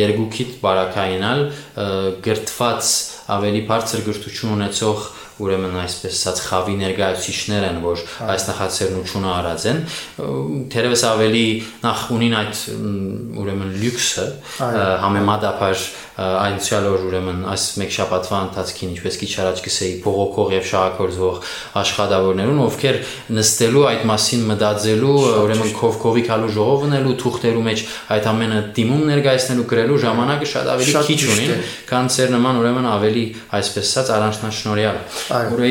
երկուքիդ 0.00 0.56
բարակայինալ 0.64 1.44
գրթված 2.24 2.94
ավելի 3.36 3.62
բարձր 3.68 4.04
գրթություն 4.08 4.56
ունեցող 4.56 5.04
ուրեմն 5.42 5.78
այսպես 5.82 6.18
ասած 6.20 6.40
խավի 6.44 6.74
ներկայացուցիչներ 6.78 7.64
են, 7.68 7.78
որ 7.82 8.02
այս 8.34 8.44
նախաձեռնությունը 8.50 9.30
արած 9.34 9.64
են, 9.70 9.80
թերևս 10.74 11.02
ավելի 11.10 11.46
նախ 11.82 12.04
ունին 12.14 12.36
այդ 12.38 12.62
ուրեմն 13.42 13.74
լյուքսը 13.82 14.26
համեմատաբար 15.04 15.84
այնցյալ 16.14 16.84
որ 16.94 17.06
ուրեմն 17.08 17.40
այս 17.50 17.64
մեկ 17.80 17.94
շաբաթվա 17.94 18.40
ընթացքին 18.44 18.90
ինչպես 18.94 19.16
քիչ 19.18 19.30
առաջ 19.44 19.62
գսեի 19.64 19.94
փողոքող 20.04 20.52
եւ 20.54 20.68
շահակորձող 20.70 21.40
աշխատավորներուն, 21.80 22.60
ովքեր 22.64 22.98
նստելու 23.34 23.84
այդ 23.90 24.04
մասին 24.10 24.44
մտածելու, 24.50 25.16
ուրեմն 25.42 25.72
քովքովի 25.80 26.22
քալու 26.28 26.52
ժողովնելու, 26.54 27.16
թուղթերու 27.24 27.64
մեջ 27.64 27.84
այդ 28.14 28.28
ամենը 28.30 28.60
դիմում 28.78 29.02
ներկայացնելու 29.10 29.66
գրելու 29.74 29.98
ժամանակը 30.04 30.50
շատ 30.54 30.70
ավելի 30.74 30.94
քիչ 31.08 31.20
ունին, 31.34 31.64
քան 31.90 32.10
ծեր 32.14 32.32
նման 32.34 32.60
ուրեմն 32.62 32.88
ավելի 32.94 33.24
այսպես 33.58 33.94
ասած 33.94 34.10
առանձնաշնորհյալ 34.14 34.98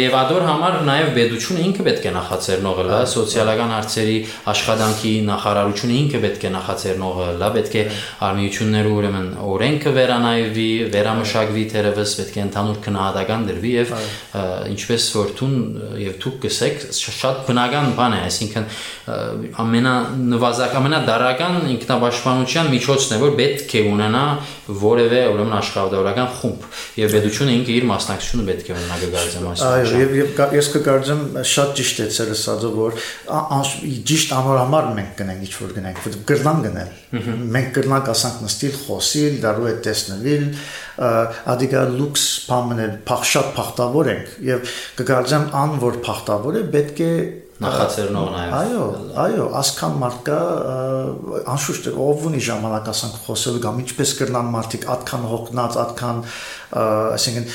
Եվ 0.03 0.15
ադոր 0.19 0.43
համար 0.47 0.75
նաև 0.87 1.09
պետությունը 1.17 1.63
ինքը 1.63 1.83
պետք 1.87 2.05
է 2.07 2.13
նախաձեռնողը 2.17 2.85
լա, 2.87 2.99
սոցիալական 3.13 3.73
հարցերի 3.73 4.15
աշխատանքի 4.53 5.13
նախարարությունը 5.29 5.97
ինքը 6.03 6.21
պետք 6.23 6.43
է 6.43 6.51
նախաձեռնողը 6.53 7.27
լա, 7.43 7.49
պետք 7.57 7.77
է 7.79 7.83
արմիությունները 8.27 8.93
ուրեմն 8.93 9.27
օրենքը 9.53 9.93
վերանայվի, 10.33 10.67
վերամշակվի 10.93 11.63
թերևս 11.73 12.13
պետք 12.19 12.37
է 12.37 12.41
ընդհանուր 12.43 12.77
քննադատական 12.83 13.45
դրվի 13.49 13.71
եւ 13.73 13.93
ինչպես 14.73 15.07
որ 15.17 15.33
տուն 15.37 15.55
եւ 16.03 16.17
դուք 16.23 16.37
գսեք 16.43 16.85
շատ 17.03 17.41
բնական 17.47 17.89
բան 17.97 18.15
է, 18.17 18.21
այսինքն 18.27 18.67
ամենանվազակ 19.63 20.75
ամենադարական 20.79 21.57
ինքնաբաշխանության 21.73 22.71
միջոցն 22.73 23.13
է, 23.13 23.19
որ 23.23 23.35
պետք 23.39 23.73
է 23.73 23.83
ունենա 23.93 24.23
որևէ 24.83 25.21
ուրեմն 25.33 25.57
աշխատավորական 25.59 26.29
խումբ 26.39 26.67
եւ 27.03 27.15
պետությունը 27.17 27.55
ինքը 27.59 27.73
իր 27.73 27.87
մասնակցությունը 27.89 28.45
պետք 28.49 28.69
է 28.69 28.75
ունենա 28.77 28.99
գարձեմ 29.13 29.47
այս 29.53 29.63
այո 29.67 30.01
եւ 30.03 30.13
ես 30.57 30.69
կգարձեմ 30.73 31.23
շատ 31.51 31.73
ճիշտ 31.79 31.99
է 32.03 32.07
ցերը 32.15 32.37
սածը 32.43 32.71
որ 32.77 32.97
ճիշտ 34.13 34.33
ամոր 34.39 34.61
համար 34.63 34.87
մենք 34.97 35.11
գնանք 35.19 35.43
ինչ 35.43 35.53
որ 35.59 35.75
գնանք 35.77 36.01
որ 36.07 36.17
գրնան 36.31 36.63
գնել 36.63 36.93
մենք 37.53 37.73
գրնանք 37.77 38.11
ասանք 38.13 38.39
նստիլ 38.47 38.77
խոսիլ 38.87 39.35
դարու 39.43 39.67
է 39.69 39.75
տեսնվել 40.23 40.45
ադիգա 41.53 41.83
լուքս 41.97 42.25
բամներ 42.49 42.91
փախ 43.07 43.23
շատ 43.29 43.47
փախտավոր 43.57 44.09
ենք 44.13 44.33
եւ 44.47 44.73
կգարձեմ 44.99 45.47
ան 45.63 45.75
որ 45.83 45.99
փախտավոր 46.05 46.59
է 46.59 46.63
պետք 46.73 47.01
է 47.03 47.13
նախաձեռնող 47.61 48.29
նաև 48.33 48.53
այո 48.57 48.85
այո 49.23 49.43
ասքան 49.59 49.97
մարդ 50.01 50.21
կա 50.25 50.37
անշուշտ 51.53 51.89
ով 51.93 52.23
ունի 52.29 52.39
ժամանակ 52.47 52.87
ասանք 52.93 53.19
խոսել 53.27 53.59
կամ 53.65 53.81
ինչպես 53.83 54.13
կրնան 54.19 54.49
մարդիկ 54.55 54.87
այդքան 54.93 55.27
հոգնած 55.33 55.77
այդքան 55.83 56.21
այսինքն 56.73 57.45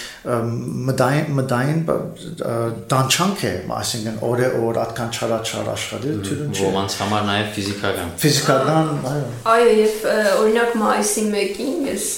մդային 0.89 1.33
մդային 1.39 1.83
դանչանք 2.95 3.45
է 3.49 3.53
այսինքն 3.79 4.23
օրը 4.29 4.51
օր 4.69 4.81
այդքան 4.85 5.13
չարաչար 5.19 5.71
աշխատել 5.75 6.23
թյուրն 6.29 6.55
չէ 6.55 6.69
ոմանց 6.69 6.99
համար 7.03 7.29
նաև 7.33 7.51
ֆիզիկական 7.59 8.15
ֆիզիկական 8.23 8.93
այո 9.13 9.27
այո 9.55 9.73
եւ 9.83 10.09
օրինակ 10.39 10.79
մայիսի 10.85 11.27
1-ին 11.43 11.89
ես 11.91 12.09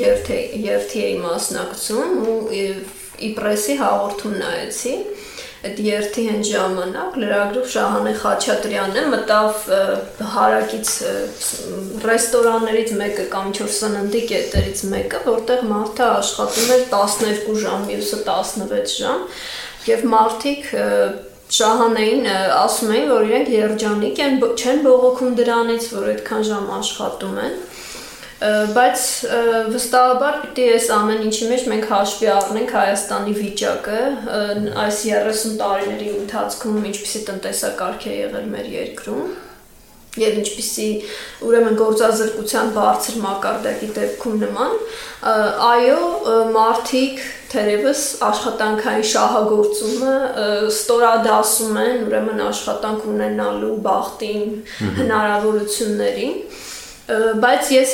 երթի 0.00 0.40
երթի 0.68 1.06
մասնակցում 1.24 2.12
ու 2.34 2.38
իպրեսի 3.30 3.74
հաղորդում 3.80 4.36
նայեցի 4.40 4.94
այդ 5.60 5.80
երթի 5.84 6.22
հեն 6.24 6.44
ժամանակ 6.48 7.16
լրագրող 7.20 7.66
Շահանե 7.68 8.12
Խաչատրյանը 8.22 9.00
մտավ 9.12 9.66
հարակից 10.34 10.92
ռեստորաններից 12.08 12.92
մեկը 13.00 13.26
կամ 13.34 13.50
ինչ 13.50 13.58
որ 13.60 13.72
սննդի 13.76 14.22
կետերից 14.30 14.84
մեկը, 14.94 15.20
որտեղ 15.26 15.66
մարդը 15.72 16.06
աշխատում 16.14 16.72
էր 16.76 16.86
12 16.94 17.58
ժամ, 17.64 17.84
մյուսը 17.90 18.20
16 18.30 18.94
ժամ, 19.02 19.26
եւ 19.90 20.06
մարդիկ 20.14 20.72
Շահանեին 21.50 22.26
ասում 22.30 22.90
էին, 22.94 23.08
որ 23.10 23.24
իրենք 23.28 23.48
երջանիկ 23.56 24.20
են, 24.24 24.36
չեն 24.54 24.84
բողոքում 24.86 25.32
դրանից, 25.40 25.86
որ 25.96 26.10
այդքան 26.14 26.44
ժամ 26.46 26.68
աշխատում 26.76 27.40
են 27.44 27.56
բայց 28.40 29.02
վստահաբար 29.74 30.36
պիտի 30.42 30.66
այս 30.76 30.86
ամեն 30.96 31.26
ինչի 31.28 31.48
մեջ 31.50 31.64
մենք 31.72 31.90
հաշվի 31.90 32.28
առնենք 32.34 32.70
Հայաստանի 32.76 33.34
վիճակը 33.36 33.98
այս 34.84 35.00
30 35.10 35.58
տարիների 35.60 36.08
ընթացքում 36.22 36.86
ինչպիսի 36.90 37.22
տնտեսակարգ 37.26 38.06
է 38.08 38.14
եղել 38.20 38.46
մեր 38.54 38.70
երկրում 38.78 39.26
եւ 40.18 40.38
ինչպիսի 40.40 40.86
ուրեմն 41.46 41.76
գործազրկության 41.78 42.72
բարձր 42.78 43.18
մակարդակի 43.26 43.90
դեպքում 43.98 44.40
նման 44.40 44.72
այո 45.66 46.00
մարդիկ 46.56 47.22
թերևս 47.52 48.02
աշխատանքային 48.30 49.06
շահագործումը 49.12 50.16
ստորադասում 50.72 51.78
են 51.84 52.02
ուրեմն 52.08 52.42
աշխատանք 52.48 53.06
ունենալու 53.12 53.76
բախտին 53.86 54.58
հնարավորություններին 54.98 56.36
բայց 57.10 57.70
ես 57.74 57.92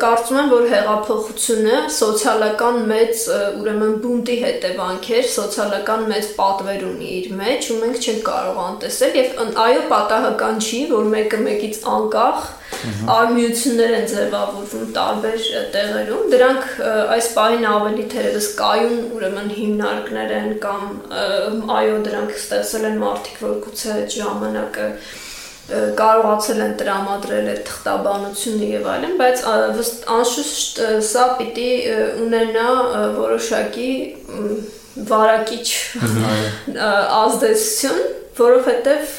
կարծում 0.00 0.38
եմ, 0.40 0.52
որ 0.54 0.66
հեղափոխությունը 0.70 1.80
սոցիալական 1.96 2.78
մեծ 2.90 3.24
ուրեմն 3.60 3.98
բունտի 4.04 4.36
հետևանք 4.44 5.08
էր, 5.18 5.26
սոցիալական 5.34 6.06
մեծ 6.12 6.30
պատվեր 6.38 6.86
ունի 6.90 7.10
իր 7.18 7.28
մեջ, 7.40 7.68
ու 7.74 7.78
մենք 7.82 8.00
չենք 8.00 8.22
կարող 8.30 8.62
անտեսել 8.64 9.20
եւ 9.20 9.60
այո, 9.66 9.82
պատահական 9.92 10.64
չի, 10.64 10.80
որ 10.94 11.12
մեկը 11.16 11.42
մեկից 11.50 11.84
անկախ 11.98 12.48
արմիություններ 13.12 13.94
են 13.98 14.06
ձևավորվում 14.08 14.84
տարբեր 14.96 15.40
տեղերում։ 15.74 16.28
Դրանք 16.32 16.68
այս 17.16 17.26
պահին 17.36 17.66
ավելի 17.70 18.04
թերևս 18.14 18.46
կայուն 18.60 19.02
ուրեմն 19.18 19.50
հիմնարկներ 19.58 20.32
են 20.38 20.54
կամ 20.64 20.86
այո, 21.76 21.98
դրանք 22.06 22.38
ստեղծել 22.40 22.86
են 22.90 23.02
մարդիկ, 23.04 23.42
որ 23.44 23.58
գուցե 23.66 23.98
ժամանակը 24.16 24.86
կարողացել 26.00 26.60
են 26.64 26.74
տրամադրել 26.80 27.48
այդ 27.52 27.62
թղթաբանությունը 27.70 28.70
եւ 28.70 28.88
այլն, 28.94 29.16
բայց 29.20 29.42
անշուշտ 30.16 30.80
սա 31.10 31.26
պիտի 31.40 31.70
ունենա 32.26 32.68
որոշակի 33.18 33.90
վարակիչ 35.10 35.66
ազդեցություն, 37.20 38.00
որովհետեւ 38.40 39.14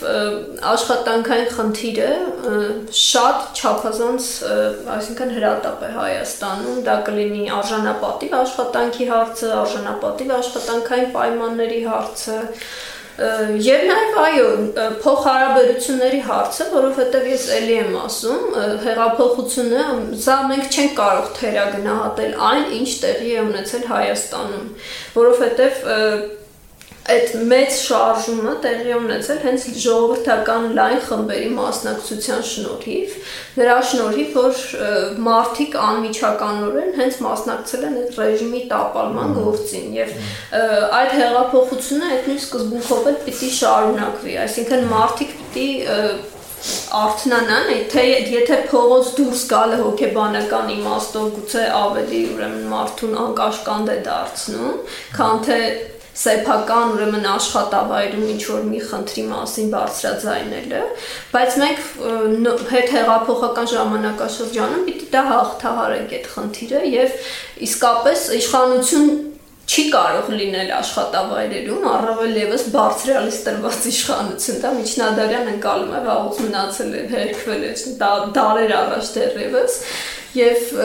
աշխատանքային 0.71 1.49
խնդիրը 1.55 2.11
շատ 2.97 3.59
չափազանց, 3.61 4.29
այսինքն 4.95 5.33
հրատապ 5.37 5.83
է 5.87 5.91
Հայաստանում, 5.97 6.79
դա 6.87 6.95
կլինի 7.09 7.43
արժանապատիվ 7.57 8.37
աշխատանքի 8.39 9.09
հարցը, 9.11 9.51
արժանապատիվ 9.61 10.33
աշխատանքային 10.37 11.13
պայմանների 11.17 11.81
հարցը, 11.91 12.39
Եվ 13.21 13.83
նաև 13.89 14.15
այո, 14.21 14.45
փոխհարաբերությունների 15.03 16.21
հարցը, 16.25 16.67
որովհետև 16.73 17.27
ես 17.29 17.47
ելի 17.57 17.75
եմ 17.77 17.97
ասում, 18.01 18.45
հեղափոխությունը, 18.85 19.85
սա 20.25 20.37
մենք 20.51 20.69
չենք 20.71 20.95
կարող 20.97 21.31
թերագնահատել 21.37 22.35
այն, 22.49 22.67
ինչ 22.81 22.89
տեղի 23.05 23.33
է 23.35 23.43
ունեցել 23.45 23.87
Հայաստանում, 23.91 24.69
որովհետև 25.21 25.83
այդ 27.09 27.31
մեծ 27.49 27.77
շարժումը 27.81 28.51
տեղի 28.61 28.91
ունեցել 28.93 29.39
հենց 29.41 29.63
ժողովրդական 29.83 30.67
լայն 30.77 30.99
խմբերի 31.07 31.47
մասնակցության 31.57 32.43
շնորհիվ, 32.49 33.15
նրա 33.57 33.77
շնորհիվ, 33.91 34.35
որ 34.37 34.59
մարդիկ 35.27 35.77
անմիջականորեն 35.85 36.91
հենց 37.01 37.17
մասնակցել 37.25 37.87
են 37.89 37.97
այդ 38.01 38.19
ռեժիմի 38.21 38.61
տապալման 38.73 39.33
գործին 39.39 39.95
եւ 39.97 40.13
այդ 41.01 41.15
հեղափոխությունը 41.21 42.11
այդ 42.11 42.29
նույն 42.31 42.43
սկզբունքով 42.45 43.09
էլ 43.11 43.17
պիտի 43.25 43.49
շարունակվի, 43.57 44.35
այսինքն 44.45 44.85
մարդիկ 44.91 45.33
պիտի 45.41 45.69
արթնանան, 46.93 47.69
թե 47.89 48.01
եթե 48.29 48.57
փողոց 48.69 49.07
դուրս 49.17 49.45
գալը 49.49 49.77
հոգեբանական 49.81 50.67
իմաստով 50.75 51.31
գուցե 51.37 51.63
ավելի 51.77 52.19
ուրեմն 52.35 52.67
մարդուն 52.69 53.15
անկաշկանդ 53.23 53.89
է 53.89 53.95
դարձնում, 54.05 54.75
քան 55.15 55.41
թե 55.47 55.57
սեփական 56.17 56.93
ուրեմն 56.95 57.27
աշխատավայրում 57.31 58.27
ինչ 58.33 58.41
որ 58.51 58.63
մի 58.67 58.81
խնդրի 58.89 59.23
մասին 59.31 59.71
բարձրաձայնելը, 59.71 60.81
բայց 61.31 61.57
մենք 61.61 61.81
հետ 62.75 62.93
հեղափոխական 62.97 63.71
ժամանակաշրջանում 63.73 64.85
պիտի 64.91 65.09
դա 65.15 65.25
հաղթահարենք 65.31 66.15
այդ 66.19 66.31
խնդիրը 66.35 66.85
եւ 66.91 67.19
իսկապես 67.71 68.25
իշխանություն 68.41 69.11
չի 69.71 69.83
կարող 69.93 70.31
լինել 70.35 70.71
աշխատավայրերում, 70.75 71.83
առավել 71.91 72.39
եւս 72.41 72.63
բարձրալից 72.73 73.37
տրված 73.45 73.85
իշխանություն, 73.91 74.57
դա 74.65 74.71
միջնադարյան 74.79 75.51
ընկալում 75.51 75.93
է, 75.95 76.01
վաղուց 76.07 76.41
մնացել 76.45 76.89
է, 76.91 77.03
հերքվել 77.13 77.63
է 77.69 77.71
դարեր 78.35 78.73
առաջ 78.81 79.11
դեռևս 79.15 79.77
եւ 80.31 80.75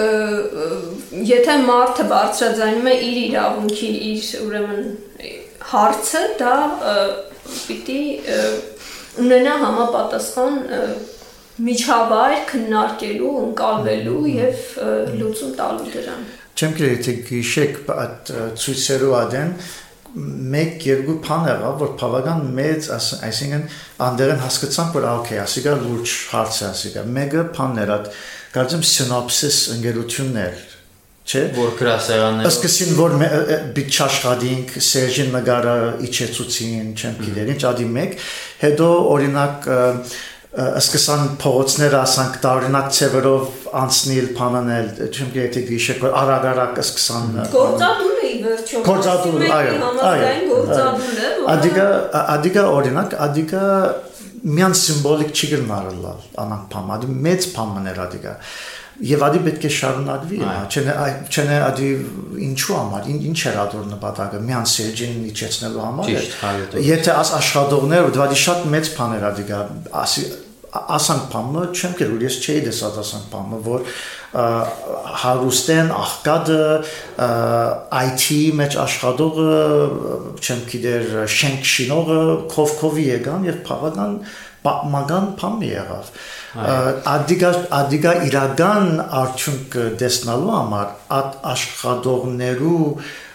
եթե 1.27 1.57
մարդը 1.67 2.07
բարձրաձայնում 2.11 2.89
է 2.91 2.95
իր 3.09 3.19
իրավունքի, 3.27 3.91
իր 4.11 4.31
ուրեմն 4.47 4.89
հարցը, 5.73 6.23
դա 6.41 6.55
պիտի 7.67 8.01
ունենա 9.23 9.55
համապատասխան 9.65 10.61
միջավայր 11.67 12.37
քննարկելու, 12.51 13.33
ընկալվելու 13.47 14.23
եւ 14.35 14.65
լուծում 15.17 15.57
տալու 15.57 15.91
դրան։ 15.95 16.29
Չեմ 16.57 16.77
գիտի 16.77 17.01
թե 17.07 17.15
գիշեք 17.31 17.81
այդ 17.97 18.31
ցույցերու 18.61 19.17
ադեն 19.23 19.51
մեկ 20.17 20.87
երկու 20.89 21.15
բան 21.27 21.43
եղավ 21.51 21.83
որ 21.83 21.91
բավական 22.01 22.45
մեծ 22.57 22.87
այսինքն 22.97 23.65
անդերեն 24.07 24.41
հասկացանք 24.45 24.95
որ 24.97 25.07
օքեյ 25.11 25.41
ասիկա 25.43 25.75
լուրջ 25.83 26.15
հարց 26.31 26.61
է 26.63 26.65
ասիկա 26.71 27.05
մեկը 27.17 27.43
բաններ 27.59 27.93
այդ 27.97 28.09
կարծեմ 28.57 28.87
սինոպսիս 28.93 29.59
ընկերություններ 29.77 30.63
չէ 31.27 31.43
որ 31.57 31.73
գրասեղանները 31.81 32.53
սկսին 32.53 32.93
որ 33.01 33.15
բիտ 33.77 33.97
չաշխատինք 33.97 34.77
Սերժին 34.87 35.33
նկարը 35.35 35.77
իջեցուցին 36.07 36.93
չեմ 36.95 37.19
գիտեր 37.25 37.53
ինչ 37.57 37.63
ադի 37.73 37.87
մեկ 37.97 38.17
հետո 38.63 38.91
օրինակ 39.17 39.69
սկսան 40.57 41.25
փողոցները 41.43 41.97
ասանք 42.01 42.37
տարօրինակ 42.47 42.87
ծևերով 42.97 43.65
անցնել, 43.77 44.29
փանանել, 44.39 44.87
չեմ 45.11 45.33
գիտի 45.35 45.63
գիշեր 45.69 46.07
արագ-արագ 46.23 46.81
սկսան 46.81 47.27
գործադուլ 47.53 48.23
է 48.25 48.31
վերջո։ 48.47 48.81
Գործադուլ, 48.87 49.45
այո, 49.57 49.91
այո։ 50.13 50.31
Գործադուլ 50.53 51.21
է։ 51.27 51.35
Ադիգա 51.57 51.87
ադիգա 52.37 52.65
օրինակ, 52.79 53.19
ադիգա 53.27 53.67
միան 54.57 54.79
սիմվոլիկ 54.81 55.37
չի 55.37 55.51
գնարլալ, 55.53 56.25
անանք 56.47 56.67
փամադի 56.73 57.15
մեծ 57.27 57.47
փամներ 57.57 58.03
ադիգա 58.07 58.35
եւ 59.05 59.25
ադի 59.27 59.41
պետք 59.45 59.67
է 59.67 59.71
շարունակվի 59.77 60.39
չնե 60.73 60.95
չնե 61.29 61.59
ադի 61.67 61.89
ինչու 62.47 62.77
համար 62.77 63.11
ինչ 63.13 63.41
էր 63.51 63.59
ադոր 63.67 63.85
նպատակը 63.93 64.41
միան 64.47 64.69
սերջին 64.73 65.19
իջեցնելու 65.33 65.85
համար 65.85 66.81
եթե 66.87 67.17
աշխատողներ 67.21 68.11
դվադի 68.17 68.41
շատ 68.47 68.67
մեծ 68.77 68.91
բաներ 68.97 69.29
ադի 69.31 69.47
գա 69.53 69.61
ասի 70.01 70.25
ասանք 70.77 71.27
բամը 71.33 71.65
չեմ 71.73 71.93
կերու 72.01 72.19
ես 72.25 72.39
չէի 72.43 72.63
դեսած 72.67 72.97
ասանք 73.03 73.29
բամը 73.33 73.61
որ 73.67 73.85
հարուստեն 75.23 75.93
աղկադը 75.97 76.65
IT 78.01 78.27
մեջ 78.61 78.77
աշխատողը 78.83 79.53
չեմ 80.43 80.65
գիտեր 80.73 81.15
շենք 81.37 81.71
շինողը 81.73 82.19
կովկովի 82.53 83.07
եկան 83.13 83.49
եւ 83.49 83.63
բավական 83.71 84.19
մագան 84.67 85.31
բամ 85.41 85.65
եղավ 85.71 86.13
ադիգա 87.17 87.53
ադիգա 87.81 88.13
իրական 88.31 88.89
արդյունք 89.21 89.79
տեսնալու 90.01 90.57
համար 90.57 90.91
աշխատողներու 91.53 92.83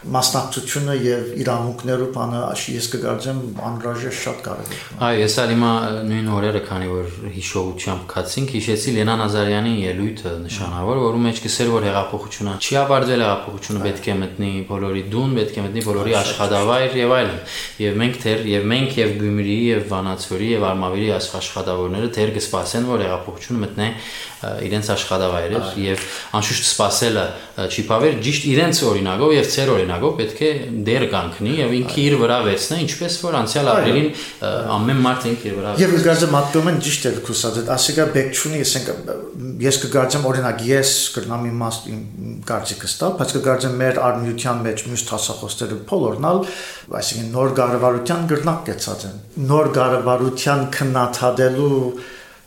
մասնակցությունը 0.01 0.93
եւ 0.97 1.25
իրավունքներու 1.43 2.05
բանը 2.15 2.39
ես 2.73 2.85
կգարձեմ 2.89 3.41
անհրաժեշտ 3.67 4.17
շատ 4.21 4.39
կարևոր 4.47 4.71
է։ 4.73 4.79
Այո, 5.05 5.19
ես 5.21 5.35
ալ 5.43 5.51
հիմա 5.51 5.73
նույն 6.07 6.31
օրերը, 6.37 6.61
քանի 6.65 6.87
որ 6.89 7.11
հիշողությամբ 7.35 8.07
կացինք, 8.09 8.53
հիշեցի 8.57 8.93
Լենա 8.95 9.17
Նազարյանի 9.21 9.73
ելույթը 9.85 10.33
նշանավոր, 10.41 11.01
որում 11.05 11.27
մեջ 11.29 11.41
կսեր 11.45 11.69
որ 11.75 11.85
հեղափոխությունը 11.91 12.55
չի 12.65 12.79
ավարտվել, 12.81 13.21
հեղափոխությունը 13.21 13.83
պետք 13.85 14.09
է 14.09 14.15
մտնի 14.21 14.51
բոլորի 14.71 15.03
դուն, 15.13 15.37
պետք 15.37 15.61
է 15.61 15.65
մտնի 15.67 15.85
բոլորի 15.85 16.17
աշխատավայր 16.21 16.97
եւ 17.01 17.15
այլն։ 17.21 17.39
Եվ 17.85 18.01
մենք 18.01 18.19
թեր 18.25 18.43
եւ 18.51 18.67
մենք 18.71 18.97
եւ 19.01 19.15
Գյումրիի 19.21 19.61
եւ 19.69 19.85
Վանացորի 19.91 20.49
եւ 20.51 20.65
Արմավիրի 20.71 21.09
աշխատավորները 21.21 22.11
թեր 22.17 22.33
կսպասեն, 22.41 22.89
որ 22.89 23.05
հեղափոխություն 23.11 23.61
մտնեն 23.61 23.97
իրենց 24.41 24.87
աշխատավայրեր 24.95 25.65
եւ 25.81 26.05
անշուշտ 26.39 26.67
սпасելը 26.71 27.25
չի 27.67 27.83
բավեր 27.91 28.15
ճիշտ 28.25 28.47
իրենց 28.51 28.81
օրինակով 28.91 29.33
եւ 29.35 29.49
ծեր 29.51 29.71
օրինակով 29.75 30.15
պետք 30.21 30.41
է 30.41 30.51
դեր 30.87 31.05
կանգնի 31.11 31.53
եւ 31.61 31.75
ինքը 31.81 31.99
իր 32.01 32.15
վրա 32.21 32.37
վերցնա 32.47 32.79
ինչպես 32.81 33.17
որ 33.21 33.37
անցյալ 33.41 33.71
ապրիլին 33.71 34.09
ամեն 34.77 35.03
մարդ 35.05 35.27
ինքը 35.31 35.47
իր 35.51 35.57
վրա 35.59 35.73
եւ 35.81 35.95
գարձը 36.07 36.29
մատնում 36.31 36.71
են 36.71 36.79
ճիշտ 36.87 37.07
է 37.11 37.13
քուսած 37.27 37.59
ասիկա 37.75 38.07
բեկչունի 38.15 38.61
ասենք 38.65 38.89
ես 39.61 39.79
կգարձեմ 39.85 40.25
օրինակ 40.31 40.63
ես 40.71 40.93
կգնամ 41.15 41.45
իմ 41.51 41.61
կարծիքը 42.49 42.89
ստա 42.89 43.09
բայց 43.19 43.33
կգարձեմ 43.37 43.75
մեր 43.81 43.99
արմյության 44.07 44.63
մեջ 44.65 44.83
մյուս 44.89 45.03
տասախոստերը 45.11 45.77
փոլորնալ 45.91 46.41
այսինքն 47.01 47.29
նոր 47.35 47.53
կառավարության 47.59 48.25
գրնակ 48.31 48.63
կեցած 48.71 49.05
են 49.11 49.21
նոր 49.51 49.69
կառավարության 49.77 50.65
քննադատելու 50.77 51.77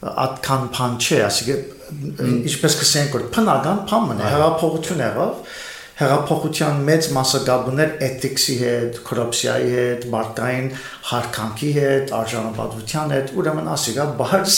atkan 0.05 0.69
pan 0.75 0.99
չէ, 1.01 1.21
ասիկե 1.29 1.57
ինչպես 2.45 2.77
կսենք 2.81 3.15
որ 3.17 3.25
փնական 3.35 3.85
փամն 3.89 4.21
է, 4.21 4.27
հեղափոխություն 4.35 5.03
եղավ, 5.05 5.55
հեղափոխության 6.01 6.81
մեծ 6.89 7.09
մասը 7.15 7.41
գաբուներ 7.49 7.93
էթիքսի 8.09 8.57
հետ, 8.61 8.97
կոռուպցիայի 9.09 9.69
հետ, 9.75 10.07
մարդկային 10.15 10.71
հարկանքի 11.11 11.71
հետ, 11.79 12.15
արժանապատվության 12.19 13.15
հետ, 13.15 13.35
ուրեմն 13.39 13.71
ասիկա 13.75 14.07
բարձ 14.19 14.57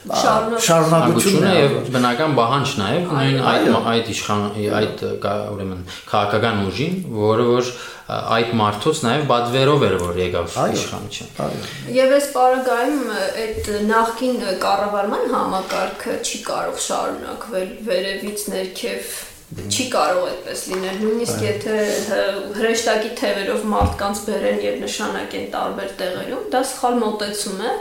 շարունակությունը 0.00 1.50
եւ 1.52 1.72
բնական 1.92 2.34
բահանջ 2.38 2.70
նաեւ 2.80 3.10
նույն 3.10 3.40
այդ 3.50 3.66
այդ 3.90 4.10
իշխան 4.14 4.44
այդ 4.80 5.02
ուրեմն 5.28 5.82
քաղաքական 6.08 6.62
ուժին, 6.70 6.94
որը 7.20 7.46
որ 7.50 7.72
այդ 8.10 8.54
մարդուց 8.60 9.02
նաև 9.06 9.26
բադվերով 9.30 9.84
էր 9.86 9.96
որ 10.00 10.20
եկավ 10.24 10.54
իշխանություն։ 10.80 11.58
Եվ 12.00 12.14
այս 12.16 12.28
պարագայում 12.36 13.02
այդ 13.44 13.68
նախքին 13.90 14.38
կառավարման 14.64 15.26
համակարգը 15.34 16.16
չի 16.24 16.40
կարող 16.48 16.80
շարունակվել 16.86 17.74
վերևից 17.90 18.46
ներքև 18.54 19.12
չի 19.50 19.84
կարող 19.90 20.26
այդպես 20.30 20.60
լինել 20.70 20.98
նույնիսկ 21.02 21.40
եթե 21.42 21.78
հրեշտակի 22.54 23.08
թևերով 23.18 23.64
մարդկանց 23.72 24.20
բերեն 24.28 24.60
եւ 24.62 24.76
նշանակեն 24.84 25.48
տարբեր 25.54 25.94
տեղերում 26.00 26.44
դա 26.54 26.60
սխալ 26.70 27.00
մոտեցում 27.00 27.64
է 27.66 27.72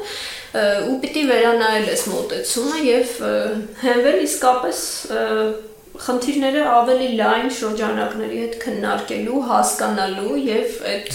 ու 0.50 1.00
պիտի 1.04 1.24
վերանայել 1.30 1.90
այս 1.94 2.06
մոտեցումը 2.10 2.78
եւ 2.90 3.18
հենվել 3.84 4.22
իսկապես 4.26 4.80
խնդիրները 6.00 6.62
ավելի 6.72 7.08
լայն 7.20 7.50
շրջանակների 7.52 8.38
հետ 8.40 8.54
քննարկելու, 8.64 9.40
հասկանալու 9.50 10.36
եւ 10.46 10.78
այդ 10.92 11.10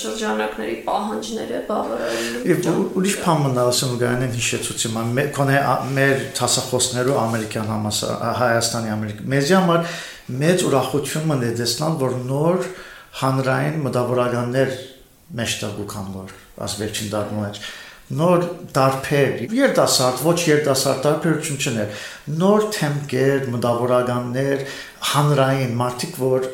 շրջանակների 0.00 0.76
պահանջները 0.86 1.62
բավարարելու։ 1.70 2.44
Եվ 2.50 2.68
ուրիշ 3.00 3.16
բան 3.24 3.42
մնացում 3.46 3.96
գանեն 4.04 4.32
հիշեցուցի 4.36 4.92
ման 4.94 5.20
կոնե 5.40 5.58
մեր 5.98 6.24
տասախոսներու 6.38 7.18
ամերիկյան 7.24 7.70
համասար 7.74 8.24
Հայաստանի 8.40 8.94
ամերիկ։ 8.94 9.20
Մեզ 9.34 9.52
համար 9.56 10.00
մեծ 10.40 10.66
ուրախություն 10.70 11.28
մնե 11.34 11.52
տեսնել, 11.58 12.00
որ 12.06 12.18
նոր 12.30 12.72
հանրային 13.20 13.84
մտավորականներ 13.90 14.74
մեջտեղ 15.40 15.78
ու 15.82 15.90
կան 15.90 16.10
որ 16.14 16.34
ասվերջին 16.70 17.10
դառնում 17.10 17.46
է 17.48 17.50
նոր 18.10 18.46
դարբեր 18.74 19.52
երիտասարդ 19.54 20.22
ոչ 20.24 20.36
երիտասարդ 20.48 21.04
դարբերություն 21.06 21.60
չներ 21.60 22.06
նոր 22.40 22.64
թեմքեր 22.74 23.44
մտավորականներ 23.54 24.64
հանրային 25.10 25.76
մարդիկ 25.78 26.18
որ 26.20 26.48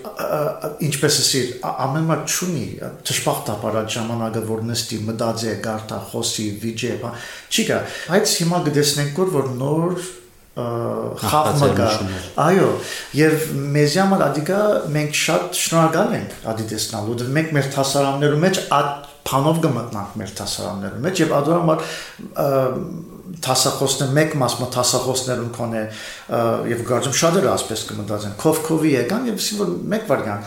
ինչպես 0.87 1.19
էսի 1.23 1.42
ամեն 1.71 2.07
մարդ 2.11 2.29
ճունի 2.35 2.66
ճշմարտաբար 3.09 3.81
այդ 3.81 3.90
ժամանակը 3.97 4.45
որ 4.53 4.62
նստի 4.73 5.01
մտածի 5.09 5.57
գարտա 5.64 6.03
խոսի 6.12 6.47
վիճե 6.66 6.92
բա 7.03 7.16
չի 7.51 7.66
գա 7.73 7.81
բայց 8.12 8.37
հիմա 8.42 8.62
գտեսնենք 8.69 9.21
որ 9.37 9.51
նոր 9.57 9.99
խաղը 10.57 11.73
կա 11.77 11.88
այո 12.47 12.69
եւ 13.19 13.42
մեզ 13.75 13.97
համար 14.01 14.23
ադիկա 14.27 14.61
մենք 14.95 15.19
շատ 15.21 15.59
շնորհակալ 15.61 16.14
ենք 16.16 16.38
ադի 16.53 16.69
տեսնալու 16.71 17.16
դե 17.21 17.27
մենք 17.37 17.53
մեր 17.57 17.69
հասարաններու 17.77 18.40
մեջ 18.47 18.62
այդ 18.79 19.06
փանով 19.26 19.60
կմտնանք 19.64 20.16
մեր 20.20 20.32
տասարաններում 20.40 21.04
մեջ 21.06 21.22
եւ 21.22 21.34
ադոր 21.36 21.60
համար 21.60 21.84
տասախոսներ 23.46 24.12
մեկ 24.16 24.34
մասը 24.40 24.68
տասախոսներուն 24.76 25.52
կոնե 25.56 25.82
եւ 26.70 26.82
գարժում 26.90 27.16
շատերը 27.20 27.50
ասպես 27.56 27.84
կմտածեն 27.90 28.36
կովկովի 28.42 28.92
եկան 28.96 29.30
եւ 29.30 29.40
ասին 29.42 29.60
որ 29.62 29.72
մեկ 29.92 30.06
վարյան 30.10 30.46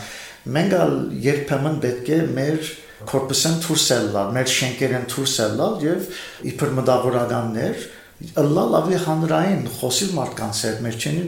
մենք 0.56 0.76
ալ 0.80 0.94
երբեմն 1.26 1.78
պետք 1.84 2.10
է 2.10 2.20
մեր 2.40 2.70
կորպուսեն 3.10 3.60
դուրսելլալ 3.64 4.32
մեր 4.36 4.50
շենքերեն 4.54 5.06
դուրսելլալ 5.12 5.76
եւ 5.84 6.08
իբր 6.50 6.74
մտավորականներ 6.80 7.86
լա 8.20 8.64
լավի 8.74 8.98
հանրային 9.06 9.62
խոսիլ 9.78 10.10
մարդկանց 10.18 10.64
հետ 10.66 10.82
մեր 10.84 10.98
չեն 11.00 11.20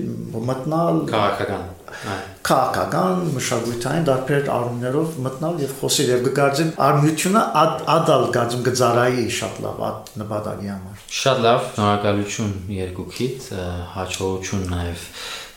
մտնալ 0.50 0.98
քաղաքական 1.12 1.81
քաղաքական 2.48 3.22
մշակութային 3.36 4.06
դարբեր 4.08 4.50
առումներով 4.56 5.18
մտնալ 5.26 5.60
եւ 5.62 5.74
խոսել 5.82 6.12
եւ 6.12 6.24
գկարձեմ 6.28 6.72
արմյությունը 6.88 7.44
ադալ 7.96 8.26
գարձում 8.36 8.64
գծարայի 8.68 9.26
շատ 9.38 9.60
լավ 9.66 9.84
այդ 9.88 10.12
նպատակի 10.22 10.72
համար 10.72 11.06
շատ 11.22 11.44
լավ 11.46 11.62
շնորհակալություն 11.72 12.52
երկուքիդ 12.82 13.48
հաջողություն 13.96 14.68
նաեւ 14.72 15.06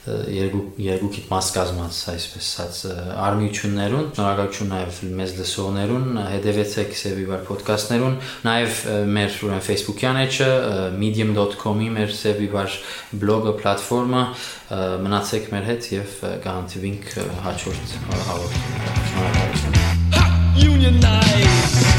երկու 0.06 0.62
երկուքիդ 0.86 1.30
մաս 1.32 1.48
կազմած 1.56 2.00
այսպես 2.12 2.50
ասած 2.65 2.82
արմիություններուն 3.26 4.06
շնորհակալություն 4.18 4.70
նաև 4.74 5.00
մեզ 5.20 5.34
լսողներուն 5.39 6.20
հետևեցեք 6.34 6.94
Սևիվար 7.02 7.41
ոդկասթներուն 7.50 8.20
նաև 8.46 8.84
մեր 9.15 9.39
ուրեմն 9.48 9.65
Facebook-յան 9.70 10.22
էջը 10.26 10.52
medium.com-ի 11.02 11.89
մեր 11.98 12.15
Սևիվար 12.22 12.78
բլոգը 13.26 13.56
պլատֆորմը 13.63 14.24
մնացեք 15.06 15.52
մեր 15.56 15.70
հետ 15.72 15.91
եւ 15.96 16.15
կհանդիպինք 16.46 17.12
հաջորդ 17.50 18.00
հաղորդումներում 18.30 19.06
շնորհակալություն 19.10 19.94
Union 20.56 21.00
night 21.02 21.94